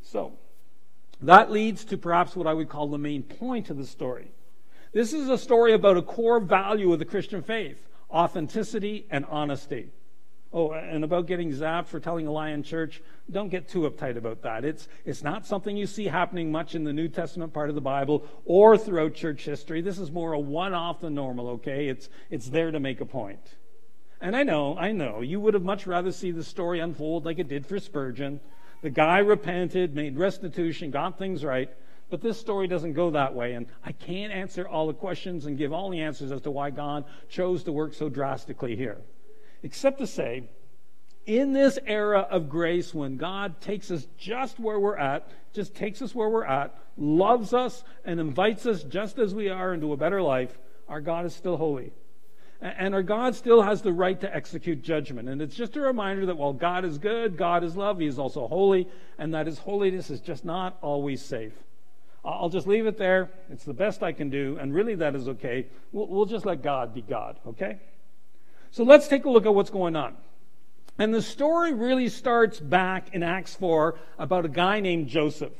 So, 0.00 0.34
that 1.22 1.50
leads 1.50 1.84
to 1.86 1.96
perhaps 1.96 2.36
what 2.36 2.46
I 2.46 2.54
would 2.54 2.68
call 2.68 2.88
the 2.88 2.98
main 2.98 3.22
point 3.22 3.70
of 3.70 3.76
the 3.76 3.86
story. 3.86 4.30
This 4.92 5.12
is 5.12 5.28
a 5.28 5.38
story 5.38 5.72
about 5.72 5.96
a 5.96 6.02
core 6.02 6.40
value 6.40 6.92
of 6.92 6.98
the 6.98 7.04
Christian 7.04 7.42
faith 7.42 7.78
authenticity 8.10 9.06
and 9.10 9.26
honesty. 9.26 9.90
Oh, 10.50 10.72
and 10.72 11.04
about 11.04 11.26
getting 11.26 11.52
zapped 11.52 11.88
for 11.88 12.00
telling 12.00 12.26
a 12.26 12.32
lie 12.32 12.50
in 12.50 12.62
church, 12.62 13.02
don't 13.30 13.50
get 13.50 13.68
too 13.68 13.80
uptight 13.80 14.16
about 14.16 14.40
that. 14.42 14.64
It's, 14.64 14.88
it's 15.04 15.22
not 15.22 15.44
something 15.44 15.76
you 15.76 15.86
see 15.86 16.06
happening 16.06 16.50
much 16.50 16.74
in 16.74 16.84
the 16.84 16.92
New 16.92 17.08
Testament 17.08 17.52
part 17.52 17.68
of 17.68 17.74
the 17.74 17.82
Bible 17.82 18.24
or 18.46 18.78
throughout 18.78 19.12
church 19.12 19.44
history. 19.44 19.82
This 19.82 19.98
is 19.98 20.10
more 20.10 20.32
a 20.32 20.38
one 20.38 20.72
off 20.72 21.00
than 21.00 21.14
normal, 21.14 21.48
okay? 21.50 21.88
It's, 21.88 22.08
it's 22.30 22.48
there 22.48 22.70
to 22.70 22.80
make 22.80 23.02
a 23.02 23.04
point. 23.04 23.56
And 24.22 24.34
I 24.34 24.42
know, 24.42 24.76
I 24.78 24.92
know, 24.92 25.20
you 25.20 25.38
would 25.38 25.52
have 25.52 25.62
much 25.62 25.86
rather 25.86 26.10
see 26.12 26.30
the 26.30 26.42
story 26.42 26.80
unfold 26.80 27.26
like 27.26 27.38
it 27.38 27.48
did 27.48 27.66
for 27.66 27.78
Spurgeon 27.78 28.40
the 28.82 28.90
guy 28.90 29.18
repented, 29.18 29.94
made 29.94 30.16
restitution, 30.16 30.90
got 30.90 31.18
things 31.18 31.44
right. 31.44 31.70
But 32.10 32.22
this 32.22 32.40
story 32.40 32.68
doesn't 32.68 32.94
go 32.94 33.10
that 33.10 33.34
way. 33.34 33.52
And 33.52 33.66
I 33.84 33.92
can't 33.92 34.32
answer 34.32 34.66
all 34.66 34.86
the 34.86 34.94
questions 34.94 35.46
and 35.46 35.58
give 35.58 35.72
all 35.72 35.90
the 35.90 36.00
answers 36.00 36.32
as 36.32 36.40
to 36.42 36.50
why 36.50 36.70
God 36.70 37.04
chose 37.28 37.64
to 37.64 37.72
work 37.72 37.94
so 37.94 38.08
drastically 38.08 38.76
here. 38.76 38.98
Except 39.62 39.98
to 39.98 40.06
say, 40.06 40.44
in 41.26 41.52
this 41.52 41.78
era 41.86 42.26
of 42.30 42.48
grace, 42.48 42.94
when 42.94 43.18
God 43.18 43.60
takes 43.60 43.90
us 43.90 44.06
just 44.16 44.58
where 44.58 44.80
we're 44.80 44.96
at, 44.96 45.28
just 45.52 45.74
takes 45.74 46.00
us 46.00 46.14
where 46.14 46.30
we're 46.30 46.46
at, 46.46 46.74
loves 46.96 47.52
us, 47.52 47.84
and 48.04 48.18
invites 48.18 48.64
us 48.64 48.82
just 48.82 49.18
as 49.18 49.34
we 49.34 49.50
are 49.50 49.74
into 49.74 49.92
a 49.92 49.96
better 49.96 50.22
life, 50.22 50.56
our 50.88 51.02
God 51.02 51.26
is 51.26 51.34
still 51.34 51.58
holy. 51.58 51.92
And 52.60 52.92
our 52.92 53.04
God 53.04 53.36
still 53.36 53.62
has 53.62 53.82
the 53.82 53.92
right 53.92 54.20
to 54.20 54.34
execute 54.34 54.82
judgment. 54.82 55.28
And 55.28 55.40
it's 55.40 55.54
just 55.54 55.76
a 55.76 55.80
reminder 55.80 56.26
that 56.26 56.36
while 56.36 56.52
God 56.52 56.84
is 56.84 56.98
good, 56.98 57.36
God 57.36 57.62
is 57.62 57.76
love, 57.76 58.00
He 58.00 58.06
is 58.06 58.18
also 58.18 58.48
holy, 58.48 58.88
and 59.16 59.32
that 59.34 59.46
His 59.46 59.58
holiness 59.58 60.10
is 60.10 60.20
just 60.20 60.44
not 60.44 60.76
always 60.82 61.22
safe. 61.22 61.52
I'll 62.24 62.48
just 62.48 62.66
leave 62.66 62.86
it 62.86 62.98
there. 62.98 63.30
It's 63.48 63.64
the 63.64 63.72
best 63.72 64.02
I 64.02 64.12
can 64.12 64.28
do, 64.28 64.58
and 64.60 64.74
really 64.74 64.96
that 64.96 65.14
is 65.14 65.28
okay. 65.28 65.66
We'll, 65.92 66.08
we'll 66.08 66.26
just 66.26 66.44
let 66.44 66.62
God 66.62 66.92
be 66.92 67.02
God, 67.02 67.38
okay? 67.46 67.78
So 68.72 68.82
let's 68.82 69.06
take 69.06 69.24
a 69.24 69.30
look 69.30 69.46
at 69.46 69.54
what's 69.54 69.70
going 69.70 69.94
on. 69.94 70.16
And 70.98 71.14
the 71.14 71.22
story 71.22 71.72
really 71.72 72.08
starts 72.08 72.58
back 72.58 73.14
in 73.14 73.22
Acts 73.22 73.54
4 73.54 73.96
about 74.18 74.44
a 74.44 74.48
guy 74.48 74.80
named 74.80 75.06
Joseph. 75.06 75.52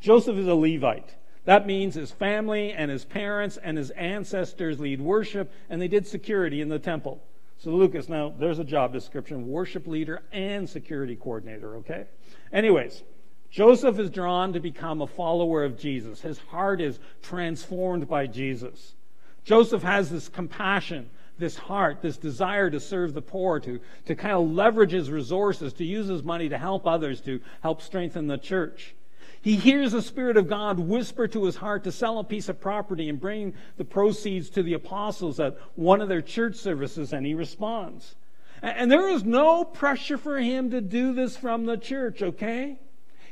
Joseph 0.00 0.36
is 0.36 0.48
a 0.48 0.54
Levite. 0.54 1.14
That 1.46 1.66
means 1.66 1.94
his 1.94 2.10
family 2.10 2.72
and 2.72 2.90
his 2.90 3.04
parents 3.04 3.56
and 3.56 3.78
his 3.78 3.90
ancestors 3.90 4.80
lead 4.80 5.00
worship, 5.00 5.50
and 5.70 5.80
they 5.80 5.88
did 5.88 6.06
security 6.06 6.60
in 6.60 6.68
the 6.68 6.78
temple. 6.78 7.22
So, 7.58 7.70
Lucas, 7.70 8.08
now 8.08 8.34
there's 8.36 8.58
a 8.58 8.64
job 8.64 8.92
description 8.92 9.46
worship 9.48 9.86
leader 9.86 10.22
and 10.32 10.68
security 10.68 11.16
coordinator, 11.16 11.76
okay? 11.76 12.06
Anyways, 12.52 13.02
Joseph 13.48 13.98
is 14.00 14.10
drawn 14.10 14.52
to 14.52 14.60
become 14.60 15.00
a 15.00 15.06
follower 15.06 15.64
of 15.64 15.78
Jesus. 15.78 16.20
His 16.20 16.38
heart 16.38 16.80
is 16.80 16.98
transformed 17.22 18.08
by 18.08 18.26
Jesus. 18.26 18.94
Joseph 19.44 19.84
has 19.84 20.10
this 20.10 20.28
compassion, 20.28 21.08
this 21.38 21.56
heart, 21.56 22.02
this 22.02 22.16
desire 22.16 22.70
to 22.70 22.80
serve 22.80 23.14
the 23.14 23.22
poor, 23.22 23.60
to, 23.60 23.78
to 24.06 24.16
kind 24.16 24.34
of 24.34 24.50
leverage 24.50 24.90
his 24.90 25.12
resources, 25.12 25.72
to 25.74 25.84
use 25.84 26.08
his 26.08 26.24
money 26.24 26.48
to 26.48 26.58
help 26.58 26.88
others, 26.88 27.20
to 27.20 27.40
help 27.62 27.80
strengthen 27.80 28.26
the 28.26 28.36
church. 28.36 28.96
He 29.40 29.56
hears 29.56 29.92
the 29.92 30.02
Spirit 30.02 30.36
of 30.36 30.48
God 30.48 30.78
whisper 30.78 31.28
to 31.28 31.44
his 31.44 31.56
heart 31.56 31.84
to 31.84 31.92
sell 31.92 32.18
a 32.18 32.24
piece 32.24 32.48
of 32.48 32.60
property 32.60 33.08
and 33.08 33.20
bring 33.20 33.54
the 33.76 33.84
proceeds 33.84 34.50
to 34.50 34.62
the 34.62 34.74
apostles 34.74 35.38
at 35.38 35.56
one 35.74 36.00
of 36.00 36.08
their 36.08 36.22
church 36.22 36.56
services, 36.56 37.12
and 37.12 37.24
he 37.24 37.34
responds. 37.34 38.16
And 38.62 38.90
there 38.90 39.08
is 39.08 39.24
no 39.24 39.64
pressure 39.64 40.18
for 40.18 40.38
him 40.38 40.70
to 40.70 40.80
do 40.80 41.12
this 41.12 41.36
from 41.36 41.66
the 41.66 41.76
church, 41.76 42.22
okay? 42.22 42.78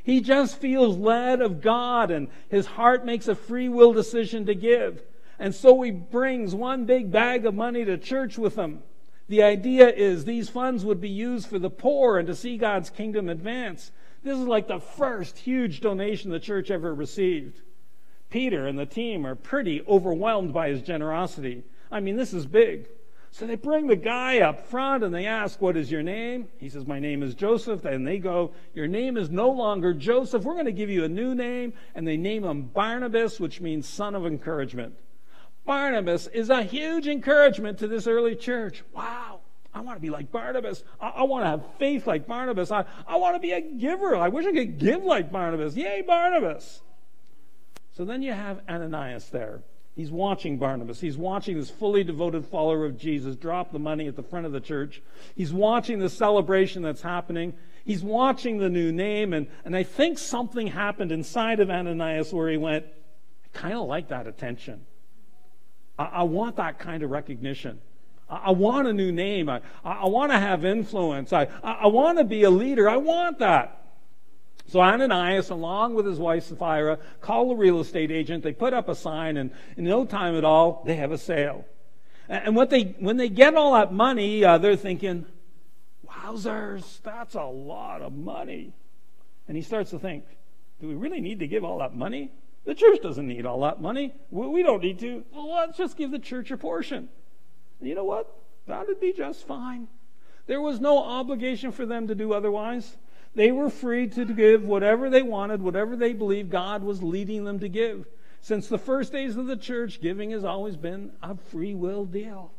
He 0.02 0.20
just 0.20 0.58
feels 0.58 0.96
led 0.98 1.40
of 1.40 1.62
God, 1.62 2.10
and 2.10 2.28
his 2.48 2.66
heart 2.66 3.06
makes 3.06 3.26
a 3.26 3.34
free 3.34 3.68
will 3.68 3.92
decision 3.92 4.46
to 4.46 4.54
give. 4.54 5.02
And 5.38 5.54
so 5.54 5.80
he 5.82 5.90
brings 5.90 6.54
one 6.54 6.84
big 6.84 7.10
bag 7.10 7.46
of 7.46 7.54
money 7.54 7.84
to 7.84 7.98
church 7.98 8.38
with 8.38 8.54
him. 8.54 8.82
The 9.28 9.42
idea 9.42 9.88
is 9.88 10.24
these 10.24 10.50
funds 10.50 10.84
would 10.84 11.00
be 11.00 11.08
used 11.08 11.48
for 11.48 11.58
the 11.58 11.70
poor 11.70 12.18
and 12.18 12.28
to 12.28 12.36
see 12.36 12.58
God's 12.58 12.90
kingdom 12.90 13.28
advance. 13.28 13.90
This 14.24 14.38
is 14.38 14.46
like 14.46 14.66
the 14.66 14.80
first 14.80 15.38
huge 15.38 15.80
donation 15.80 16.30
the 16.30 16.40
church 16.40 16.70
ever 16.70 16.94
received. 16.94 17.60
Peter 18.30 18.66
and 18.66 18.78
the 18.78 18.86
team 18.86 19.26
are 19.26 19.34
pretty 19.34 19.82
overwhelmed 19.86 20.52
by 20.52 20.70
his 20.70 20.82
generosity. 20.82 21.62
I 21.92 22.00
mean, 22.00 22.16
this 22.16 22.32
is 22.32 22.46
big. 22.46 22.88
So 23.30 23.46
they 23.46 23.56
bring 23.56 23.86
the 23.86 23.96
guy 23.96 24.38
up 24.38 24.66
front 24.66 25.04
and 25.04 25.14
they 25.14 25.26
ask, 25.26 25.60
What 25.60 25.76
is 25.76 25.90
your 25.90 26.02
name? 26.02 26.48
He 26.58 26.68
says, 26.68 26.86
My 26.86 27.00
name 27.00 27.22
is 27.22 27.34
Joseph. 27.34 27.84
And 27.84 28.06
they 28.06 28.18
go, 28.18 28.52
Your 28.72 28.86
name 28.86 29.16
is 29.16 29.28
no 29.28 29.50
longer 29.50 29.92
Joseph. 29.92 30.44
We're 30.44 30.54
going 30.54 30.66
to 30.66 30.72
give 30.72 30.88
you 30.88 31.04
a 31.04 31.08
new 31.08 31.34
name. 31.34 31.74
And 31.94 32.06
they 32.06 32.16
name 32.16 32.44
him 32.44 32.62
Barnabas, 32.62 33.38
which 33.38 33.60
means 33.60 33.88
son 33.88 34.14
of 34.14 34.24
encouragement. 34.24 34.94
Barnabas 35.66 36.28
is 36.28 36.48
a 36.48 36.62
huge 36.62 37.06
encouragement 37.06 37.78
to 37.78 37.88
this 37.88 38.06
early 38.06 38.36
church. 38.36 38.84
Wow. 38.94 39.40
I 39.74 39.80
want 39.80 39.96
to 39.96 40.00
be 40.00 40.10
like 40.10 40.30
Barnabas. 40.30 40.84
I, 41.00 41.08
I 41.08 41.22
want 41.24 41.44
to 41.44 41.48
have 41.48 41.62
faith 41.78 42.06
like 42.06 42.26
Barnabas. 42.26 42.70
I, 42.70 42.84
I 43.06 43.16
want 43.16 43.34
to 43.34 43.40
be 43.40 43.52
a 43.52 43.60
giver. 43.60 44.14
I 44.16 44.28
wish 44.28 44.46
I 44.46 44.52
could 44.52 44.78
give 44.78 45.02
like 45.02 45.32
Barnabas. 45.32 45.74
Yay, 45.74 46.02
Barnabas. 46.02 46.80
So 47.96 48.04
then 48.04 48.22
you 48.22 48.32
have 48.32 48.60
Ananias 48.68 49.28
there. 49.30 49.62
He's 49.96 50.10
watching 50.10 50.58
Barnabas. 50.58 51.00
He's 51.00 51.16
watching 51.16 51.56
this 51.56 51.70
fully 51.70 52.02
devoted 52.02 52.44
follower 52.46 52.84
of 52.84 52.98
Jesus 52.98 53.36
drop 53.36 53.72
the 53.72 53.78
money 53.78 54.08
at 54.08 54.16
the 54.16 54.22
front 54.22 54.46
of 54.46 54.52
the 54.52 54.60
church. 54.60 55.02
He's 55.36 55.52
watching 55.52 56.00
the 56.00 56.08
celebration 56.08 56.82
that's 56.82 57.02
happening. 57.02 57.54
He's 57.84 58.02
watching 58.02 58.58
the 58.58 58.68
new 58.68 58.90
name. 58.90 59.32
And, 59.32 59.46
and 59.64 59.76
I 59.76 59.84
think 59.84 60.18
something 60.18 60.68
happened 60.68 61.12
inside 61.12 61.60
of 61.60 61.70
Ananias 61.70 62.32
where 62.32 62.48
he 62.48 62.56
went, 62.56 62.86
I 63.44 63.58
kind 63.58 63.74
of 63.74 63.86
like 63.86 64.08
that 64.08 64.26
attention. 64.26 64.84
I, 65.96 66.04
I 66.04 66.22
want 66.24 66.56
that 66.56 66.80
kind 66.80 67.04
of 67.04 67.10
recognition. 67.10 67.80
I, 68.44 68.50
want 68.50 68.88
a 68.88 68.92
new 68.92 69.12
name. 69.12 69.48
I, 69.48 69.60
I 69.84 70.06
want 70.06 70.32
to 70.32 70.38
have 70.38 70.64
influence. 70.64 71.32
I, 71.32 71.48
I 71.62 71.86
want 71.86 72.18
to 72.18 72.24
be 72.24 72.42
a 72.42 72.50
leader. 72.50 72.88
I 72.88 72.96
want 72.96 73.38
that. 73.38 73.82
So 74.66 74.80
Ananias, 74.80 75.50
along 75.50 75.94
with 75.94 76.06
his 76.06 76.18
wife 76.18 76.44
Sapphira, 76.44 76.98
call 77.20 77.50
a 77.52 77.54
real 77.54 77.80
estate 77.80 78.10
agent. 78.10 78.42
They 78.42 78.52
put 78.52 78.72
up 78.72 78.88
a 78.88 78.94
sign, 78.94 79.36
and 79.36 79.50
in 79.76 79.84
no 79.84 80.04
time 80.04 80.36
at 80.36 80.44
all, 80.44 80.82
they 80.86 80.96
have 80.96 81.12
a 81.12 81.18
sale. 81.18 81.64
And 82.28 82.56
what 82.56 82.70
they, 82.70 82.94
when 82.98 83.18
they 83.18 83.28
get 83.28 83.54
all 83.54 83.74
that 83.74 83.92
money, 83.92 84.42
uh, 84.44 84.56
they're 84.58 84.76
thinking, 84.76 85.26
Wowzers, 86.08 87.02
that's 87.02 87.34
a 87.34 87.44
lot 87.44 88.00
of 88.00 88.14
money. 88.14 88.72
And 89.46 89.56
he 89.56 89.62
starts 89.62 89.90
to 89.90 89.98
think, 89.98 90.24
do 90.80 90.88
we 90.88 90.94
really 90.94 91.20
need 91.20 91.40
to 91.40 91.46
give 91.46 91.64
all 91.64 91.78
that 91.78 91.94
money? 91.94 92.32
The 92.64 92.74
church 92.74 93.02
doesn't 93.02 93.28
need 93.28 93.44
all 93.44 93.60
that 93.60 93.82
money. 93.82 94.14
We 94.30 94.62
don't 94.62 94.82
need 94.82 94.98
to. 95.00 95.22
Well, 95.32 95.52
let's 95.52 95.76
just 95.76 95.98
give 95.98 96.10
the 96.10 96.18
church 96.18 96.50
a 96.50 96.56
portion. 96.56 97.10
You 97.86 97.94
know 97.94 98.04
what? 98.04 98.34
That 98.66 98.86
would 98.86 99.00
be 99.00 99.12
just 99.12 99.46
fine. 99.46 99.88
There 100.46 100.60
was 100.60 100.80
no 100.80 101.02
obligation 101.02 101.72
for 101.72 101.86
them 101.86 102.08
to 102.08 102.14
do 102.14 102.32
otherwise. 102.32 102.96
They 103.34 103.50
were 103.50 103.70
free 103.70 104.08
to 104.08 104.24
give 104.24 104.64
whatever 104.64 105.10
they 105.10 105.22
wanted, 105.22 105.62
whatever 105.62 105.96
they 105.96 106.12
believed 106.12 106.50
God 106.50 106.82
was 106.82 107.02
leading 107.02 107.44
them 107.44 107.58
to 107.60 107.68
give. 107.68 108.06
Since 108.40 108.68
the 108.68 108.78
first 108.78 109.12
days 109.12 109.36
of 109.36 109.46
the 109.46 109.56
church, 109.56 110.00
giving 110.00 110.30
has 110.30 110.44
always 110.44 110.76
been 110.76 111.12
a 111.22 111.34
free 111.34 111.74
will 111.74 112.04
deal. 112.04 112.52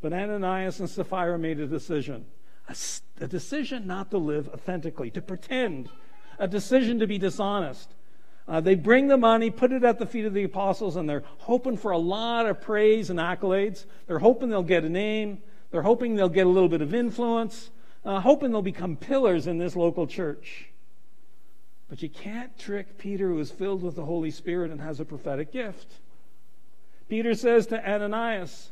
But 0.00 0.12
Ananias 0.12 0.80
and 0.80 0.88
Sapphira 0.88 1.38
made 1.38 1.60
a 1.60 1.66
decision 1.66 2.26
a, 2.68 2.76
a 3.24 3.28
decision 3.28 3.86
not 3.86 4.10
to 4.10 4.18
live 4.18 4.48
authentically, 4.48 5.10
to 5.10 5.22
pretend, 5.22 5.88
a 6.38 6.48
decision 6.48 6.98
to 6.98 7.06
be 7.06 7.18
dishonest. 7.18 7.94
Uh, 8.48 8.60
they 8.60 8.74
bring 8.74 9.08
the 9.08 9.16
money, 9.16 9.50
put 9.50 9.72
it 9.72 9.84
at 9.84 9.98
the 9.98 10.06
feet 10.06 10.24
of 10.24 10.34
the 10.34 10.42
apostles, 10.42 10.96
and 10.96 11.08
they're 11.08 11.22
hoping 11.38 11.76
for 11.76 11.92
a 11.92 11.98
lot 11.98 12.46
of 12.46 12.60
praise 12.60 13.08
and 13.08 13.18
accolades. 13.18 13.84
They're 14.06 14.18
hoping 14.18 14.50
they'll 14.50 14.62
get 14.62 14.84
a 14.84 14.88
name. 14.88 15.38
They're 15.72 15.82
hoping 15.82 16.14
they'll 16.14 16.28
get 16.28 16.46
a 16.46 16.50
little 16.50 16.68
bit 16.68 16.82
of 16.82 16.92
influence, 16.94 17.70
uh, 18.04 18.20
hoping 18.20 18.52
they'll 18.52 18.62
become 18.62 18.94
pillars 18.94 19.46
in 19.46 19.58
this 19.58 19.74
local 19.74 20.06
church. 20.06 20.66
But 21.88 22.02
you 22.02 22.10
can't 22.10 22.56
trick 22.58 22.98
Peter, 22.98 23.28
who 23.28 23.38
is 23.38 23.50
filled 23.50 23.82
with 23.82 23.96
the 23.96 24.04
Holy 24.04 24.30
Spirit 24.30 24.70
and 24.70 24.80
has 24.80 25.00
a 25.00 25.04
prophetic 25.04 25.50
gift. 25.50 25.94
Peter 27.08 27.34
says 27.34 27.66
to 27.66 27.90
Ananias, 27.90 28.70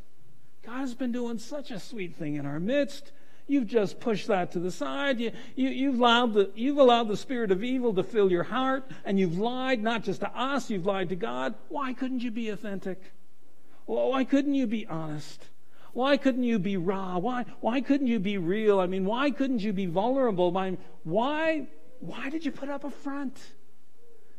God 0.64 0.80
has 0.80 0.94
been 0.94 1.12
doing 1.12 1.38
such 1.38 1.70
a 1.70 1.80
sweet 1.80 2.16
thing 2.16 2.36
in 2.36 2.44
our 2.44 2.60
midst. 2.60 3.12
You've 3.50 3.66
just 3.66 3.98
pushed 3.98 4.28
that 4.28 4.52
to 4.52 4.60
the 4.60 4.70
side. 4.70 5.18
You, 5.18 5.32
you, 5.56 5.90
have 5.90 5.98
allowed 5.98 6.34
the, 6.34 6.50
you've 6.54 6.78
allowed 6.78 7.08
the 7.08 7.16
spirit 7.16 7.50
of 7.50 7.64
evil 7.64 7.92
to 7.94 8.04
fill 8.04 8.30
your 8.30 8.44
heart, 8.44 8.88
and 9.04 9.18
you've 9.18 9.38
lied 9.38 9.82
not 9.82 10.04
just 10.04 10.20
to 10.20 10.30
us, 10.38 10.70
you've 10.70 10.86
lied 10.86 11.08
to 11.08 11.16
God. 11.16 11.56
Why 11.68 11.92
couldn't 11.92 12.20
you 12.20 12.30
be 12.30 12.50
authentic? 12.50 13.12
Why 13.86 14.22
couldn't 14.22 14.54
you 14.54 14.68
be 14.68 14.86
honest? 14.86 15.48
Why 15.94 16.16
couldn't 16.16 16.44
you 16.44 16.60
be 16.60 16.76
raw? 16.76 17.18
Why, 17.18 17.44
why 17.60 17.80
couldn't 17.80 18.06
you 18.06 18.20
be 18.20 18.38
real? 18.38 18.78
I 18.78 18.86
mean, 18.86 19.04
why 19.04 19.32
couldn't 19.32 19.58
you 19.58 19.72
be 19.72 19.86
vulnerable? 19.86 20.52
Why, 21.02 21.66
why 21.98 22.30
did 22.30 22.44
you 22.44 22.52
put 22.52 22.68
up 22.68 22.84
a 22.84 22.90
front? 22.90 23.36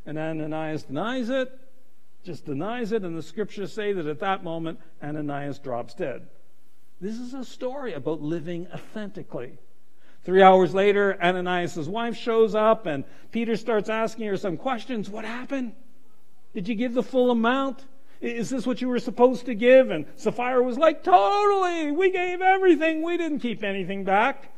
And 0.06 0.18
Ananias 0.18 0.84
denies 0.84 1.30
it, 1.30 1.52
just 2.24 2.46
denies 2.46 2.94
it, 2.94 3.04
and 3.04 3.18
the 3.18 3.22
scriptures 3.22 3.74
say 3.74 3.92
that 3.92 4.06
at 4.06 4.22
that 4.22 4.46
moment, 4.46 4.80
Ananias 5.04 5.60
drops 5.60 5.96
dead. 5.96 6.30
This 7.02 7.18
is 7.18 7.34
a 7.34 7.44
story 7.44 7.94
about 7.94 8.22
living 8.22 8.68
authentically. 8.72 9.58
Three 10.24 10.44
hours 10.44 10.76
later, 10.76 11.18
Ananias' 11.20 11.90
wife 11.90 12.16
shows 12.16 12.54
up, 12.54 12.86
and 12.86 13.04
Peter 13.32 13.58
starts 13.58 13.90
asking 13.90 14.28
her 14.28 14.38
some 14.38 14.56
questions. 14.56 15.10
What 15.10 15.26
happened? 15.26 15.74
Did 16.54 16.68
you 16.68 16.76
give 16.76 16.94
the 16.94 17.02
full 17.02 17.32
amount? 17.32 17.86
Is 18.22 18.52
this 18.52 18.68
what 18.68 18.82
you 18.82 18.88
were 18.88 19.00
supposed 19.00 19.48
to 19.48 19.56
give? 19.56 19.90
And 19.90 20.06
Sapphira 20.16 20.62
was 20.62 20.78
like, 20.78 21.04
Totally! 21.04 21.90
We 21.90 22.12
gave 22.12 22.40
everything. 22.40 23.02
We 23.02 23.18
didn't 23.18 23.40
keep 23.40 23.64
anything 23.64 24.04
back. 24.04 24.54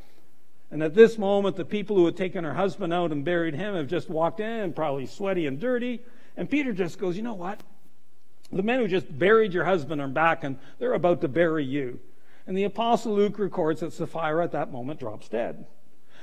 And 0.70 0.84
at 0.84 0.96
this 0.96 1.18
moment, 1.18 1.56
the 1.56 1.64
people 1.64 1.96
who 1.96 2.06
had 2.06 2.18
taken 2.18 2.44
her 2.44 2.56
husband 2.56 2.92
out 2.92 3.14
and 3.14 3.24
buried 3.24 3.56
him 3.56 3.74
have 3.76 3.88
just 3.88 4.10
walked 4.10 4.42
in, 4.42 4.74
probably 4.74 5.06
sweaty 5.06 5.48
and 5.48 5.62
dirty. 5.62 6.02
And 6.36 6.50
Peter 6.50 6.74
just 6.74 7.00
goes, 7.00 7.16
You 7.16 7.24
know 7.24 7.36
what? 7.36 7.62
The 8.52 8.64
men 8.64 8.80
who 8.80 8.90
just 8.90 9.18
buried 9.18 9.54
your 9.54 9.64
husband 9.64 10.02
are 10.02 10.10
back, 10.10 10.44
and 10.44 10.60
they're 10.80 10.94
about 10.94 11.22
to 11.22 11.30
bury 11.30 11.64
you. 11.64 12.02
And 12.46 12.58
the 12.58 12.66
Apostle 12.66 13.16
Luke 13.16 13.40
records 13.40 13.80
that 13.80 13.94
Sapphira 13.94 14.44
at 14.44 14.52
that 14.52 14.72
moment 14.72 15.00
drops 15.00 15.30
dead. 15.30 15.66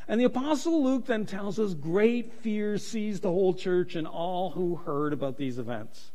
And 0.07 0.21
the 0.21 0.25
Apostle 0.25 0.83
Luke 0.83 1.07
then 1.07 1.25
tells 1.25 1.59
us 1.59 1.75
great 1.75 2.33
fear 2.33 2.79
seized 2.79 3.23
the 3.23 3.31
whole 3.31 3.55
church 3.55 3.95
and 3.95 4.07
all 4.07 4.51
who 4.51 4.77
heard 4.77 5.13
about 5.13 5.37
these 5.37 5.59
events. 5.59 6.11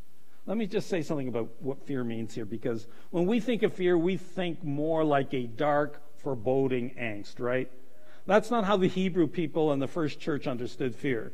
Let 0.45 0.57
me 0.57 0.67
just 0.67 0.89
say 0.89 1.01
something 1.01 1.27
about 1.27 1.49
what 1.59 1.87
fear 1.87 2.03
means 2.03 2.35
here, 2.35 2.45
because 2.45 2.87
when 3.09 3.25
we 3.25 3.39
think 3.39 3.63
of 3.63 3.73
fear, 3.73 3.97
we 3.97 4.17
think 4.17 4.63
more 4.63 5.03
like 5.03 5.33
a 5.33 5.47
dark, 5.47 6.01
foreboding 6.17 6.91
angst, 6.99 7.39
right? 7.39 7.71
That's 8.27 8.51
not 8.51 8.65
how 8.65 8.77
the 8.77 8.87
Hebrew 8.87 9.27
people 9.27 9.71
and 9.71 9.81
the 9.81 9.87
first 9.87 10.19
church 10.19 10.45
understood 10.45 10.95
fear. 10.95 11.31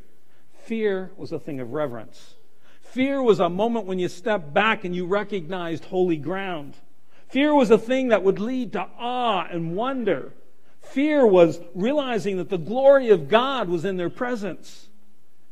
Fear 0.65 1.11
was 1.17 1.31
a 1.31 1.39
thing 1.39 1.59
of 1.59 1.73
reverence. 1.73 2.35
Fear 2.81 3.21
was 3.21 3.39
a 3.39 3.49
moment 3.49 3.85
when 3.85 3.99
you 3.99 4.07
stepped 4.07 4.53
back 4.53 4.83
and 4.83 4.95
you 4.95 5.05
recognized 5.07 5.85
holy 5.85 6.17
ground. 6.17 6.75
Fear 7.31 7.55
was 7.55 7.71
a 7.71 7.77
thing 7.77 8.09
that 8.09 8.23
would 8.23 8.39
lead 8.39 8.73
to 8.73 8.87
awe 8.99 9.47
and 9.49 9.75
wonder. 9.75 10.33
Fear 10.81 11.25
was 11.25 11.61
realizing 11.73 12.37
that 12.37 12.49
the 12.49 12.57
glory 12.57 13.09
of 13.09 13.29
God 13.29 13.69
was 13.69 13.85
in 13.85 13.95
their 13.95 14.09
presence. 14.09 14.89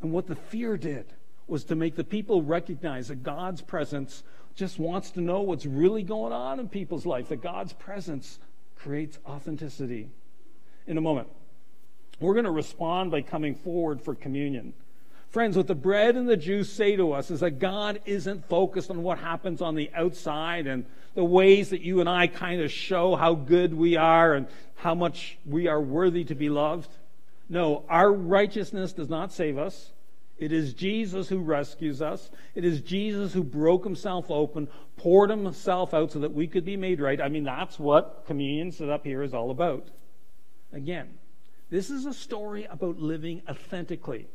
And 0.02 0.12
what 0.12 0.28
the 0.28 0.36
fear 0.36 0.76
did 0.78 1.06
was 1.48 1.64
to 1.66 1.76
make 1.76 1.96
the 1.96 2.04
people 2.04 2.42
recognize 2.42 3.08
that 3.08 3.24
God's 3.24 3.62
presence 3.62 4.24
just 4.56 4.78
wants 4.78 5.12
to 5.12 5.22
know 5.22 5.42
what's 5.42 5.66
really 5.66 6.04
going 6.04 6.34
on 6.34 6.60
in 6.60 6.68
people's 6.68 7.06
life, 7.06 7.30
that 7.30 7.42
God's 7.42 7.72
presence 7.72 8.40
creates 8.76 9.18
authenticity. 9.26 10.10
In 10.86 10.98
a 10.98 11.02
moment, 11.02 11.30
we're 12.20 12.34
going 12.34 12.46
to 12.46 12.52
respond 12.52 13.10
by 13.10 13.22
coming 13.22 13.56
forward 13.56 14.02
for 14.02 14.16
communion. 14.16 14.74
Friends, 15.30 15.56
what 15.56 15.68
the 15.68 15.76
bread 15.76 16.16
and 16.16 16.28
the 16.28 16.38
juice 16.38 16.74
say 16.74 16.96
to 16.96 17.12
us 17.12 17.30
is 17.30 17.42
that 17.42 17.60
God 17.60 18.02
isn't 18.06 18.50
focused 18.50 18.90
on 18.90 19.04
what 19.04 19.20
happens 19.20 19.62
on 19.62 19.76
the 19.76 19.92
outside 19.94 20.66
and 20.66 20.86
the 21.14 21.24
ways 21.24 21.70
that 21.70 21.82
you 21.82 22.00
and 22.00 22.10
I 22.10 22.26
kind 22.28 22.62
of 22.62 22.72
show 22.72 23.16
how 23.16 23.36
good 23.36 23.74
we 23.74 23.96
are 23.96 24.34
and 24.34 24.48
how 24.78 24.96
much 24.96 25.38
we 25.46 25.68
are 25.68 25.80
worthy 25.80 26.24
to 26.24 26.36
be 26.36 26.50
loved. 26.50 26.90
No, 27.48 27.84
our 27.90 28.12
righteousness 28.12 28.92
does 28.94 29.10
not 29.10 29.32
save 29.32 29.58
us. 29.58 29.92
It 30.40 30.52
is 30.52 30.74
Jesus 30.74 31.28
who 31.28 31.40
rescues 31.40 32.02
us. 32.02 32.32
It 32.56 32.64
is 32.64 32.82
Jesus 32.82 33.34
who 33.34 33.44
broke 33.44 33.84
himself 33.84 34.32
open, 34.32 34.68
poured 34.98 35.30
himself 35.30 35.94
out 35.94 36.12
so 36.12 36.20
that 36.20 36.34
we 36.34 36.48
could 36.48 36.66
be 36.66 36.78
made 36.78 37.00
right. 37.00 37.22
I 37.22 37.28
mean, 37.28 37.44
that's 37.44 37.78
what 37.78 38.24
communion 38.26 38.72
set 38.72 38.90
up 38.90 39.06
here 39.06 39.22
is 39.22 39.34
all 39.34 39.52
about. 39.52 39.90
Again, 40.74 41.10
this 41.70 41.92
is 41.92 42.06
a 42.06 42.14
story 42.14 42.66
about 42.66 43.00
living 43.00 43.44
authentically. 43.48 44.28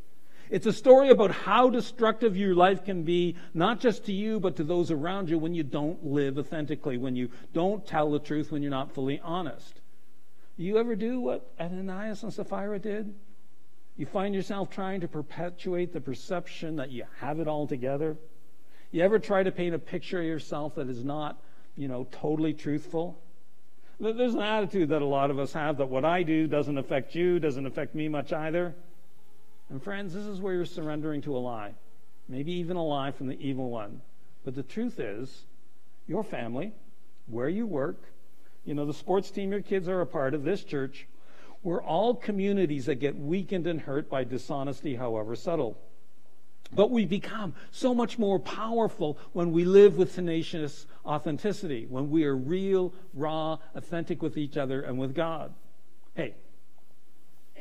It's 0.50 0.66
a 0.66 0.72
story 0.72 1.08
about 1.10 1.30
how 1.30 1.70
destructive 1.70 2.36
your 2.36 2.54
life 2.54 2.84
can 2.84 3.02
be, 3.02 3.36
not 3.54 3.80
just 3.80 4.04
to 4.06 4.12
you, 4.12 4.40
but 4.40 4.56
to 4.56 4.64
those 4.64 4.90
around 4.90 5.30
you 5.30 5.38
when 5.38 5.54
you 5.54 5.62
don't 5.62 6.04
live 6.04 6.38
authentically, 6.38 6.98
when 6.98 7.16
you 7.16 7.30
don't 7.52 7.86
tell 7.86 8.10
the 8.10 8.18
truth, 8.18 8.52
when 8.52 8.62
you're 8.62 8.70
not 8.70 8.92
fully 8.92 9.20
honest. 9.22 9.80
You 10.56 10.78
ever 10.78 10.94
do 10.94 11.20
what 11.20 11.50
Ananias 11.58 12.22
and 12.22 12.32
Sapphira 12.32 12.78
did? 12.78 13.14
You 13.96 14.06
find 14.06 14.34
yourself 14.34 14.70
trying 14.70 15.00
to 15.00 15.08
perpetuate 15.08 15.92
the 15.92 16.00
perception 16.00 16.76
that 16.76 16.90
you 16.90 17.04
have 17.20 17.40
it 17.40 17.48
all 17.48 17.66
together? 17.66 18.16
You 18.90 19.02
ever 19.02 19.18
try 19.18 19.42
to 19.42 19.50
paint 19.50 19.74
a 19.74 19.78
picture 19.78 20.20
of 20.20 20.26
yourself 20.26 20.74
that 20.76 20.88
is 20.88 21.04
not, 21.04 21.40
you 21.76 21.88
know, 21.88 22.06
totally 22.10 22.52
truthful? 22.52 23.20
There's 23.98 24.34
an 24.34 24.42
attitude 24.42 24.90
that 24.90 25.02
a 25.02 25.06
lot 25.06 25.30
of 25.30 25.38
us 25.38 25.52
have 25.52 25.78
that 25.78 25.88
what 25.88 26.04
I 26.04 26.22
do 26.22 26.46
doesn't 26.46 26.76
affect 26.76 27.14
you, 27.14 27.38
doesn't 27.38 27.66
affect 27.66 27.94
me 27.94 28.08
much 28.08 28.32
either. 28.32 28.74
And 29.70 29.82
friends, 29.82 30.12
this 30.14 30.24
is 30.24 30.40
where 30.40 30.54
you're 30.54 30.66
surrendering 30.66 31.22
to 31.22 31.36
a 31.36 31.38
lie, 31.38 31.74
maybe 32.28 32.52
even 32.52 32.76
a 32.76 32.84
lie 32.84 33.10
from 33.10 33.28
the 33.28 33.40
evil 33.40 33.70
one. 33.70 34.00
But 34.44 34.54
the 34.54 34.62
truth 34.62 35.00
is, 35.00 35.44
your 36.06 36.22
family, 36.22 36.72
where 37.26 37.48
you 37.48 37.66
work, 37.66 37.96
you 38.64 38.74
know, 38.74 38.86
the 38.86 38.94
sports 38.94 39.30
team 39.30 39.50
your 39.50 39.62
kids 39.62 39.88
are 39.88 40.00
a 40.00 40.06
part 40.06 40.34
of, 40.34 40.44
this 40.44 40.64
church, 40.64 41.06
we're 41.62 41.82
all 41.82 42.14
communities 42.14 42.86
that 42.86 42.96
get 42.96 43.18
weakened 43.18 43.66
and 43.66 43.80
hurt 43.80 44.10
by 44.10 44.24
dishonesty, 44.24 44.96
however 44.96 45.34
subtle. 45.34 45.78
But 46.72 46.90
we 46.90 47.06
become 47.06 47.54
so 47.70 47.94
much 47.94 48.18
more 48.18 48.38
powerful 48.38 49.18
when 49.32 49.52
we 49.52 49.64
live 49.64 49.96
with 49.96 50.14
tenacious 50.14 50.86
authenticity, 51.06 51.86
when 51.88 52.10
we 52.10 52.24
are 52.24 52.36
real, 52.36 52.92
raw, 53.14 53.58
authentic 53.74 54.22
with 54.22 54.36
each 54.36 54.56
other 54.56 54.82
and 54.82 54.98
with 54.98 55.14
God. 55.14 55.54
Hey, 56.14 56.34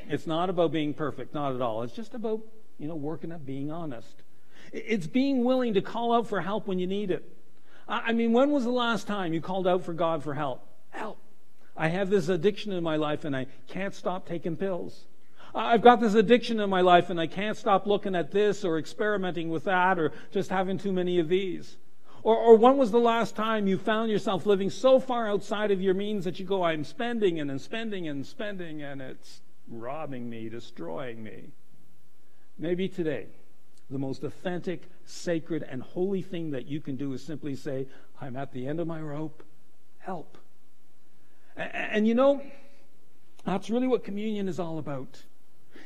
it's 0.10 0.28
not 0.28 0.50
about 0.50 0.72
being 0.72 0.94
perfect, 0.94 1.34
not 1.34 1.56
at 1.56 1.62
all. 1.62 1.84
It's 1.84 1.94
just 1.94 2.14
about, 2.14 2.42
you 2.78 2.88
know, 2.88 2.96
working 2.96 3.32
at 3.32 3.46
being 3.46 3.72
honest. 3.72 4.24
It's 4.72 5.08
being 5.08 5.44
willing 5.44 5.74
to 5.76 5.82
call 5.82 6.14
out 6.14 6.28
for 6.28 6.42
help 6.42 6.68
when 6.68 6.80
you 6.80 6.88
need 6.88 7.12
it. 7.12 7.30
I 7.88 8.14
mean, 8.14 8.32
when 8.34 8.52
was 8.52 8.64
the 8.64 8.72
last 8.72 9.08
time 9.08 9.34
you 9.34 9.42
called 9.42 9.68
out 9.68 9.84
for 9.84 9.94
God 9.94 10.24
for 10.24 10.34
help? 10.34 10.66
Help. 10.90 11.20
I 11.76 11.90
have 11.90 12.10
this 12.10 12.30
addiction 12.30 12.72
in 12.72 12.84
my 12.84 12.96
life 12.96 13.26
and 13.26 13.36
I 13.36 13.48
can't 13.68 13.94
stop 13.94 14.28
taking 14.28 14.56
pills. 14.56 15.06
I've 15.56 15.82
got 15.82 16.00
this 16.00 16.16
addiction 16.16 16.60
in 16.60 16.70
my 16.70 16.82
life 16.82 17.10
and 17.10 17.20
I 17.20 17.28
can't 17.28 17.58
stop 17.58 17.86
looking 17.86 18.16
at 18.16 18.32
this 18.32 18.64
or 18.64 18.80
experimenting 18.80 19.50
with 19.50 19.66
that 19.66 20.00
or 20.00 20.12
just 20.32 20.50
having 20.50 20.78
too 20.78 20.92
many 20.92 21.20
of 21.20 21.30
these. 21.30 21.78
Or, 22.24 22.36
or 22.36 22.56
when 22.56 22.78
was 22.78 22.92
the 22.92 23.00
last 23.00 23.36
time 23.36 23.68
you 23.68 23.78
found 23.78 24.10
yourself 24.10 24.46
living 24.46 24.70
so 24.70 25.00
far 25.00 25.30
outside 25.30 25.72
of 25.72 25.82
your 25.82 25.94
means 25.94 26.26
that 26.26 26.40
you 26.40 26.46
go, 26.46 26.64
I'm 26.64 26.84
spending 26.84 27.40
and 27.40 27.52
I'm 27.52 27.60
spending 27.60 28.08
and 28.08 28.26
spending 28.26 28.82
and 28.82 29.02
it's 29.02 29.42
robbing 29.80 30.30
me, 30.30 30.50
destroying 30.50 31.24
me. 31.24 31.52
Maybe 32.58 32.88
today, 32.88 33.28
the 33.90 34.00
most 34.00 34.24
authentic, 34.24 34.84
sacred, 35.06 35.64
and 35.64 35.82
holy 35.82 36.22
thing 36.22 36.52
that 36.52 36.68
you 36.68 36.80
can 36.82 36.96
do 36.96 37.14
is 37.14 37.24
simply 37.24 37.56
say, 37.56 37.88
I'm 38.22 38.36
at 38.36 38.54
the 38.54 38.68
end 38.68 38.80
of 38.80 38.88
my 38.88 39.02
rope, 39.02 39.44
help. 40.00 40.38
And, 41.56 41.72
and 41.74 42.08
you 42.08 42.16
know, 42.16 42.42
That's 43.44 43.70
really 43.70 43.88
what 43.88 44.04
communion 44.04 44.48
is 44.48 44.60
all 44.60 44.80
about. 44.80 45.24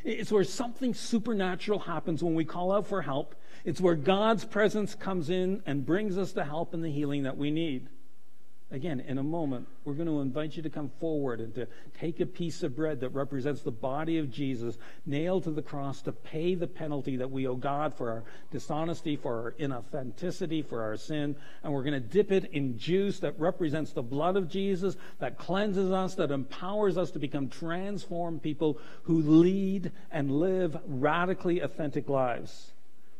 It's 0.03 0.31
where 0.31 0.43
something 0.43 0.93
supernatural 0.93 1.79
happens 1.79 2.23
when 2.23 2.35
we 2.35 2.45
call 2.45 2.71
out 2.71 2.87
for 2.87 3.01
help. 3.01 3.35
It's 3.65 3.81
where 3.81 3.95
God's 3.95 4.45
presence 4.45 4.95
comes 4.95 5.29
in 5.29 5.63
and 5.65 5.85
brings 5.85 6.17
us 6.17 6.31
the 6.31 6.45
help 6.45 6.73
and 6.73 6.83
the 6.83 6.91
healing 6.91 7.23
that 7.23 7.37
we 7.37 7.51
need. 7.51 7.89
Again, 8.69 8.99
in 8.99 9.17
a 9.17 9.23
moment, 9.23 9.65
we're 9.85 9.93
going 9.93 10.09
to 10.09 10.19
invite 10.19 10.57
you 10.57 10.63
to 10.63 10.69
come 10.69 10.91
forward 10.99 11.39
and 11.39 11.55
to 11.55 11.67
take 11.97 12.19
a 12.19 12.25
piece 12.25 12.63
of 12.63 12.75
bread 12.75 12.99
that 12.99 13.09
represents 13.09 13.61
the 13.61 13.71
body 13.71 14.17
of 14.17 14.29
Jesus 14.29 14.77
nailed 15.05 15.45
to 15.45 15.51
the 15.51 15.61
cross 15.61 16.01
to 16.01 16.11
pay 16.11 16.53
the 16.53 16.67
penalty 16.67 17.15
that 17.15 17.31
we 17.31 17.47
owe 17.47 17.55
God 17.55 17.93
for 17.93 18.11
our 18.11 18.23
dishonesty, 18.51 19.15
for 19.15 19.41
our 19.41 19.51
inauthenticity, 19.53 20.65
for 20.65 20.81
our 20.81 20.97
sin. 20.97 21.37
And 21.63 21.71
we're 21.71 21.83
going 21.83 21.93
to 21.93 22.01
dip 22.01 22.29
it 22.29 22.51
in 22.51 22.77
juice 22.77 23.19
that 23.19 23.39
represents 23.39 23.93
the 23.93 24.03
blood 24.03 24.35
of 24.35 24.49
Jesus, 24.49 24.97
that 25.19 25.37
cleanses 25.37 25.89
us, 25.89 26.15
that 26.15 26.31
empowers 26.31 26.97
us 26.97 27.11
to 27.11 27.19
become 27.19 27.47
transformed 27.47 28.41
people 28.41 28.79
who 29.03 29.21
lead 29.21 29.93
and 30.11 30.29
live 30.29 30.77
radically 30.85 31.61
authentic 31.61 32.09
lives. 32.09 32.73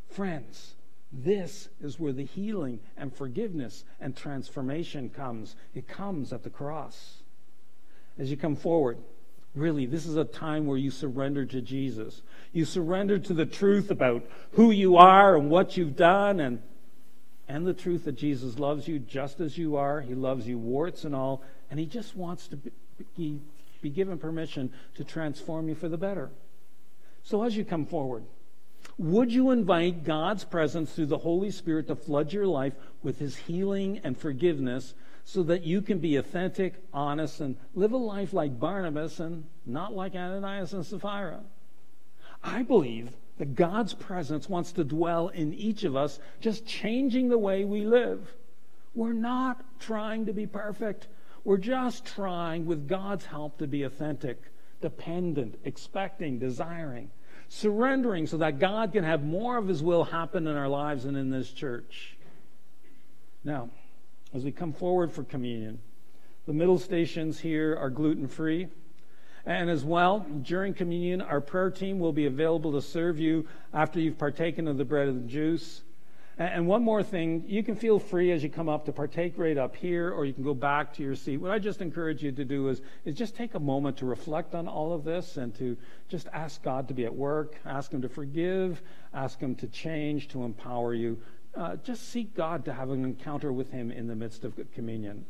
Friends, 0.10 0.76
this 1.12 1.70
is 1.82 2.00
where 2.00 2.14
the 2.14 2.26
healing 2.26 2.80
and 2.98 3.16
forgiveness 3.16 3.86
and 4.00 4.16
transformation 4.16 5.10
comes. 5.10 5.56
It 5.74 5.88
comes 5.88 6.34
at 6.34 6.44
the 6.44 6.50
cross. 6.50 7.24
As 8.20 8.30
you 8.30 8.38
come 8.38 8.56
forward, 8.56 8.98
really, 9.56 9.86
this 9.86 10.06
is 10.06 10.18
a 10.18 10.26
time 10.26 10.66
where 10.66 10.78
you 10.78 10.92
surrender 10.92 11.46
to 11.46 11.62
Jesus. 11.62 12.22
You 12.52 12.66
surrender 12.66 13.20
to 13.20 13.34
the 13.34 13.46
truth 13.46 13.90
about 13.90 14.26
who 14.52 14.72
you 14.72 14.98
are 14.98 15.38
and 15.38 15.50
what 15.50 15.78
you've 15.78 15.96
done 15.96 16.40
and 16.40 16.62
and 17.48 17.66
the 17.66 17.74
truth 17.74 18.06
that 18.06 18.14
Jesus 18.18 18.60
loves 18.60 18.88
you 18.88 19.00
just 19.00 19.40
as 19.40 19.58
you 19.58 19.78
are. 19.78 20.02
He 20.02 20.14
loves 20.14 20.48
you 20.48 20.58
warts 20.58 21.06
and 21.06 21.16
all, 21.16 21.42
and 21.72 21.80
he 21.80 21.86
just 21.86 22.16
wants 22.16 22.48
to 22.50 22.58
be, 23.16 23.40
be 23.82 23.90
given 23.90 24.18
permission 24.18 24.74
to 24.96 25.04
transform 25.04 25.70
you 25.70 25.76
for 25.76 25.88
the 25.88 25.98
better. 25.98 26.30
So 27.24 27.44
as 27.44 27.56
you 27.56 27.64
come 27.64 27.86
forward, 27.86 28.24
would 28.98 29.32
you 29.32 29.52
invite 29.52 30.04
God's 30.04 30.44
presence 30.44 30.92
through 30.92 31.06
the 31.06 31.20
Holy 31.20 31.52
Spirit 31.52 31.88
to 31.88 31.96
flood 31.96 32.34
your 32.34 32.48
life 32.48 32.74
with 33.04 33.20
His 33.20 33.36
healing 33.36 34.02
and 34.04 34.18
forgiveness 34.18 34.96
so 35.24 35.44
that 35.44 35.64
you 35.64 35.82
can 35.82 36.00
be 36.00 36.16
authentic, 36.16 36.74
honest, 36.92 37.40
and 37.40 37.58
live 37.76 37.92
a 37.92 37.98
life 37.98 38.34
like 38.34 38.60
Barnabas 38.60 39.20
and 39.20 39.46
not 39.68 39.94
like 39.94 40.16
Ananias 40.16 40.74
and 40.74 40.84
Sapphira? 40.84 41.42
I 42.44 42.64
believe 42.64 43.12
that 43.38 43.56
God's 43.56 43.94
presence 43.94 44.50
wants 44.50 44.72
to 44.74 44.84
dwell 44.84 45.28
in 45.28 45.54
each 45.54 45.84
of 45.84 45.96
us, 45.96 46.20
just 46.40 46.66
changing 46.66 47.30
the 47.30 47.38
way 47.38 47.66
we 47.66 47.86
live. 47.86 48.34
We're 48.96 49.14
not 49.14 49.64
trying 49.80 50.26
to 50.26 50.34
be 50.34 50.48
perfect. 50.48 51.08
We're 51.44 51.58
just 51.58 52.04
trying, 52.04 52.66
with 52.66 52.88
God's 52.88 53.26
help, 53.26 53.60
to 53.60 53.68
be 53.68 53.84
authentic, 53.84 54.42
dependent, 54.82 55.60
expecting, 55.66 56.40
desiring 56.40 57.12
surrendering 57.50 58.28
so 58.28 58.38
that 58.38 58.60
God 58.60 58.92
can 58.92 59.04
have 59.04 59.24
more 59.24 59.58
of 59.58 59.68
His 59.68 59.82
will 59.82 60.04
happen 60.04 60.48
in 60.48 60.56
our 60.56 60.68
lives 60.68 61.06
and 61.06 61.16
in 61.18 61.30
this 61.30 61.52
church. 61.52 62.18
Now, 63.44 63.70
as 64.34 64.44
we 64.44 64.52
come 64.52 64.74
forward 64.74 65.12
for 65.12 65.24
communion, 65.24 65.80
the 66.46 66.54
middle 66.54 66.80
stations 66.80 67.40
here 67.40 67.78
are 67.78 67.90
gluten 67.90 68.28
free. 68.28 68.68
And 69.46 69.70
as 69.70 69.86
well, 69.86 70.26
during 70.42 70.74
communion, 70.74 71.22
our 71.22 71.40
prayer 71.40 71.72
team 71.72 72.00
will 72.00 72.12
be 72.12 72.26
available 72.26 72.74
to 72.74 72.82
serve 72.82 73.18
you 73.18 73.48
after 73.74 74.00
you've 74.00 74.18
partaken 74.18 74.68
of 74.68 74.78
the 74.78 74.84
bread 74.84 75.08
and 75.08 75.24
the 75.24 75.28
juice. 75.28 75.84
And 76.40 76.68
one 76.68 76.84
more 76.84 77.02
thing, 77.02 77.46
you 77.48 77.64
can 77.64 77.76
feel 77.76 77.98
free 77.98 78.32
as 78.32 78.44
you 78.44 78.50
come 78.50 78.70
up 78.70 78.86
to 78.86 78.92
partake 78.92 79.34
right 79.38 79.58
up 79.58 79.76
here, 79.76 80.12
or 80.12 80.24
you 80.24 80.34
can 80.34 80.44
go 80.44 80.54
back 80.54 80.94
to 80.94 81.04
your 81.04 81.16
seat. 81.16 81.38
What 81.38 81.50
I 81.50 81.58
just 81.58 81.82
encourage 81.82 82.22
you 82.22 82.32
to 82.32 82.46
do 82.46 82.68
is, 82.70 82.82
is 83.06 83.16
just 83.16 83.36
take 83.36 83.56
a 83.56 83.60
moment 83.60 83.98
to 83.98 84.06
reflect 84.06 84.54
on 84.54 84.68
all 84.68 84.94
of 84.94 85.04
this 85.04 85.38
and 85.38 85.56
to 85.56 85.76
just 86.10 86.28
ask 86.32 86.62
God 86.62 86.90
to 86.90 86.94
be 86.94 87.06
at 87.06 87.16
work, 87.16 87.56
ask 87.66 87.92
Him 87.92 88.04
to 88.04 88.10
forgive, 88.10 88.84
ask 89.16 89.40
Him 89.40 89.56
to 89.56 89.68
change, 89.68 90.28
to 90.28 90.44
empower 90.44 90.94
you. 90.94 91.20
Uh, 91.56 91.78
just 91.78 92.10
seek 92.10 92.36
God 92.36 92.66
to 92.66 92.74
have 92.74 92.92
an 92.92 93.04
encounter 93.04 93.52
with 93.52 93.72
Him 93.72 93.90
in 93.90 94.06
the 94.06 94.16
midst 94.16 94.44
of 94.44 94.54
communion. 94.76 95.26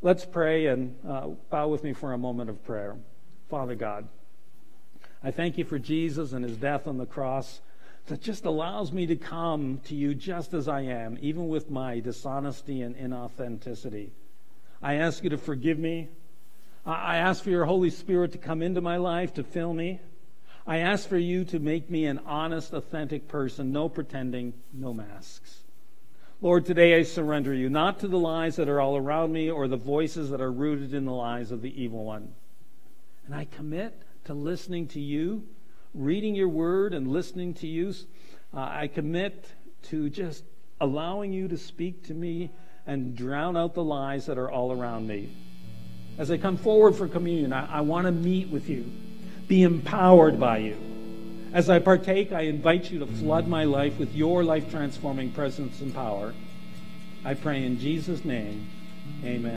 Let's 0.00 0.24
pray 0.24 0.66
and 0.66 0.96
uh, 1.06 1.28
bow 1.50 1.68
with 1.68 1.84
me 1.84 1.92
for 1.92 2.14
a 2.14 2.18
moment 2.18 2.48
of 2.48 2.64
prayer. 2.64 2.96
Father 3.50 3.74
God, 3.74 4.08
I 5.22 5.30
thank 5.30 5.58
you 5.58 5.66
for 5.66 5.78
Jesus 5.78 6.32
and 6.32 6.42
His 6.42 6.56
death 6.56 6.86
on 6.86 6.96
the 6.96 7.04
cross 7.04 7.60
that 8.08 8.20
just 8.20 8.44
allows 8.44 8.92
me 8.92 9.06
to 9.06 9.16
come 9.16 9.80
to 9.84 9.94
you 9.94 10.14
just 10.14 10.54
as 10.54 10.68
I 10.68 10.82
am, 10.82 11.18
even 11.20 11.48
with 11.48 11.70
my 11.70 12.00
dishonesty 12.00 12.82
and 12.82 12.96
inauthenticity. 12.96 14.10
I 14.82 14.94
ask 14.94 15.24
you 15.24 15.30
to 15.30 15.38
forgive 15.38 15.78
me. 15.78 16.08
I 16.86 17.16
ask 17.16 17.42
for 17.42 17.50
your 17.50 17.66
Holy 17.66 17.90
Spirit 17.90 18.32
to 18.32 18.38
come 18.38 18.62
into 18.62 18.80
my 18.80 18.96
life 18.96 19.34
to 19.34 19.42
fill 19.42 19.74
me. 19.74 20.00
I 20.66 20.78
ask 20.78 21.08
for 21.08 21.18
you 21.18 21.44
to 21.46 21.58
make 21.58 21.90
me 21.90 22.06
an 22.06 22.20
honest, 22.26 22.72
authentic 22.72 23.28
person, 23.28 23.72
no 23.72 23.88
pretending, 23.88 24.54
no 24.72 24.92
masks. 24.92 25.62
Lord, 26.40 26.66
today 26.66 26.96
I 26.98 27.02
surrender 27.02 27.52
you, 27.52 27.68
not 27.68 27.98
to 28.00 28.08
the 28.08 28.18
lies 28.18 28.56
that 28.56 28.68
are 28.68 28.80
all 28.80 28.96
around 28.96 29.32
me 29.32 29.50
or 29.50 29.66
the 29.66 29.76
voices 29.76 30.30
that 30.30 30.40
are 30.40 30.52
rooted 30.52 30.94
in 30.94 31.04
the 31.04 31.12
lies 31.12 31.50
of 31.50 31.62
the 31.62 31.82
evil 31.82 32.04
one. 32.04 32.32
And 33.26 33.34
I 33.34 33.44
commit 33.44 34.00
to 34.24 34.34
listening 34.34 34.86
to 34.88 35.00
you 35.00 35.44
reading 35.94 36.34
your 36.34 36.48
word 36.48 36.94
and 36.94 37.08
listening 37.08 37.54
to 37.54 37.66
you. 37.66 37.94
Uh, 38.54 38.60
I 38.60 38.86
commit 38.88 39.46
to 39.84 40.08
just 40.10 40.44
allowing 40.80 41.32
you 41.32 41.48
to 41.48 41.56
speak 41.56 42.04
to 42.06 42.14
me 42.14 42.50
and 42.86 43.16
drown 43.16 43.56
out 43.56 43.74
the 43.74 43.84
lies 43.84 44.26
that 44.26 44.38
are 44.38 44.50
all 44.50 44.72
around 44.72 45.06
me. 45.06 45.30
As 46.16 46.30
I 46.30 46.38
come 46.38 46.56
forward 46.56 46.96
for 46.96 47.06
communion, 47.06 47.52
I, 47.52 47.78
I 47.78 47.80
want 47.82 48.06
to 48.06 48.12
meet 48.12 48.48
with 48.48 48.68
you, 48.68 48.90
be 49.46 49.62
empowered 49.62 50.40
by 50.40 50.58
you. 50.58 50.76
As 51.52 51.70
I 51.70 51.78
partake, 51.78 52.32
I 52.32 52.42
invite 52.42 52.90
you 52.90 52.98
to 52.98 53.06
flood 53.06 53.46
my 53.46 53.64
life 53.64 53.98
with 53.98 54.14
your 54.14 54.44
life 54.44 54.70
transforming 54.70 55.32
presence 55.32 55.80
and 55.80 55.94
power. 55.94 56.34
I 57.24 57.34
pray 57.34 57.64
in 57.64 57.78
Jesus' 57.78 58.24
name, 58.24 58.68
amen. 59.24 59.56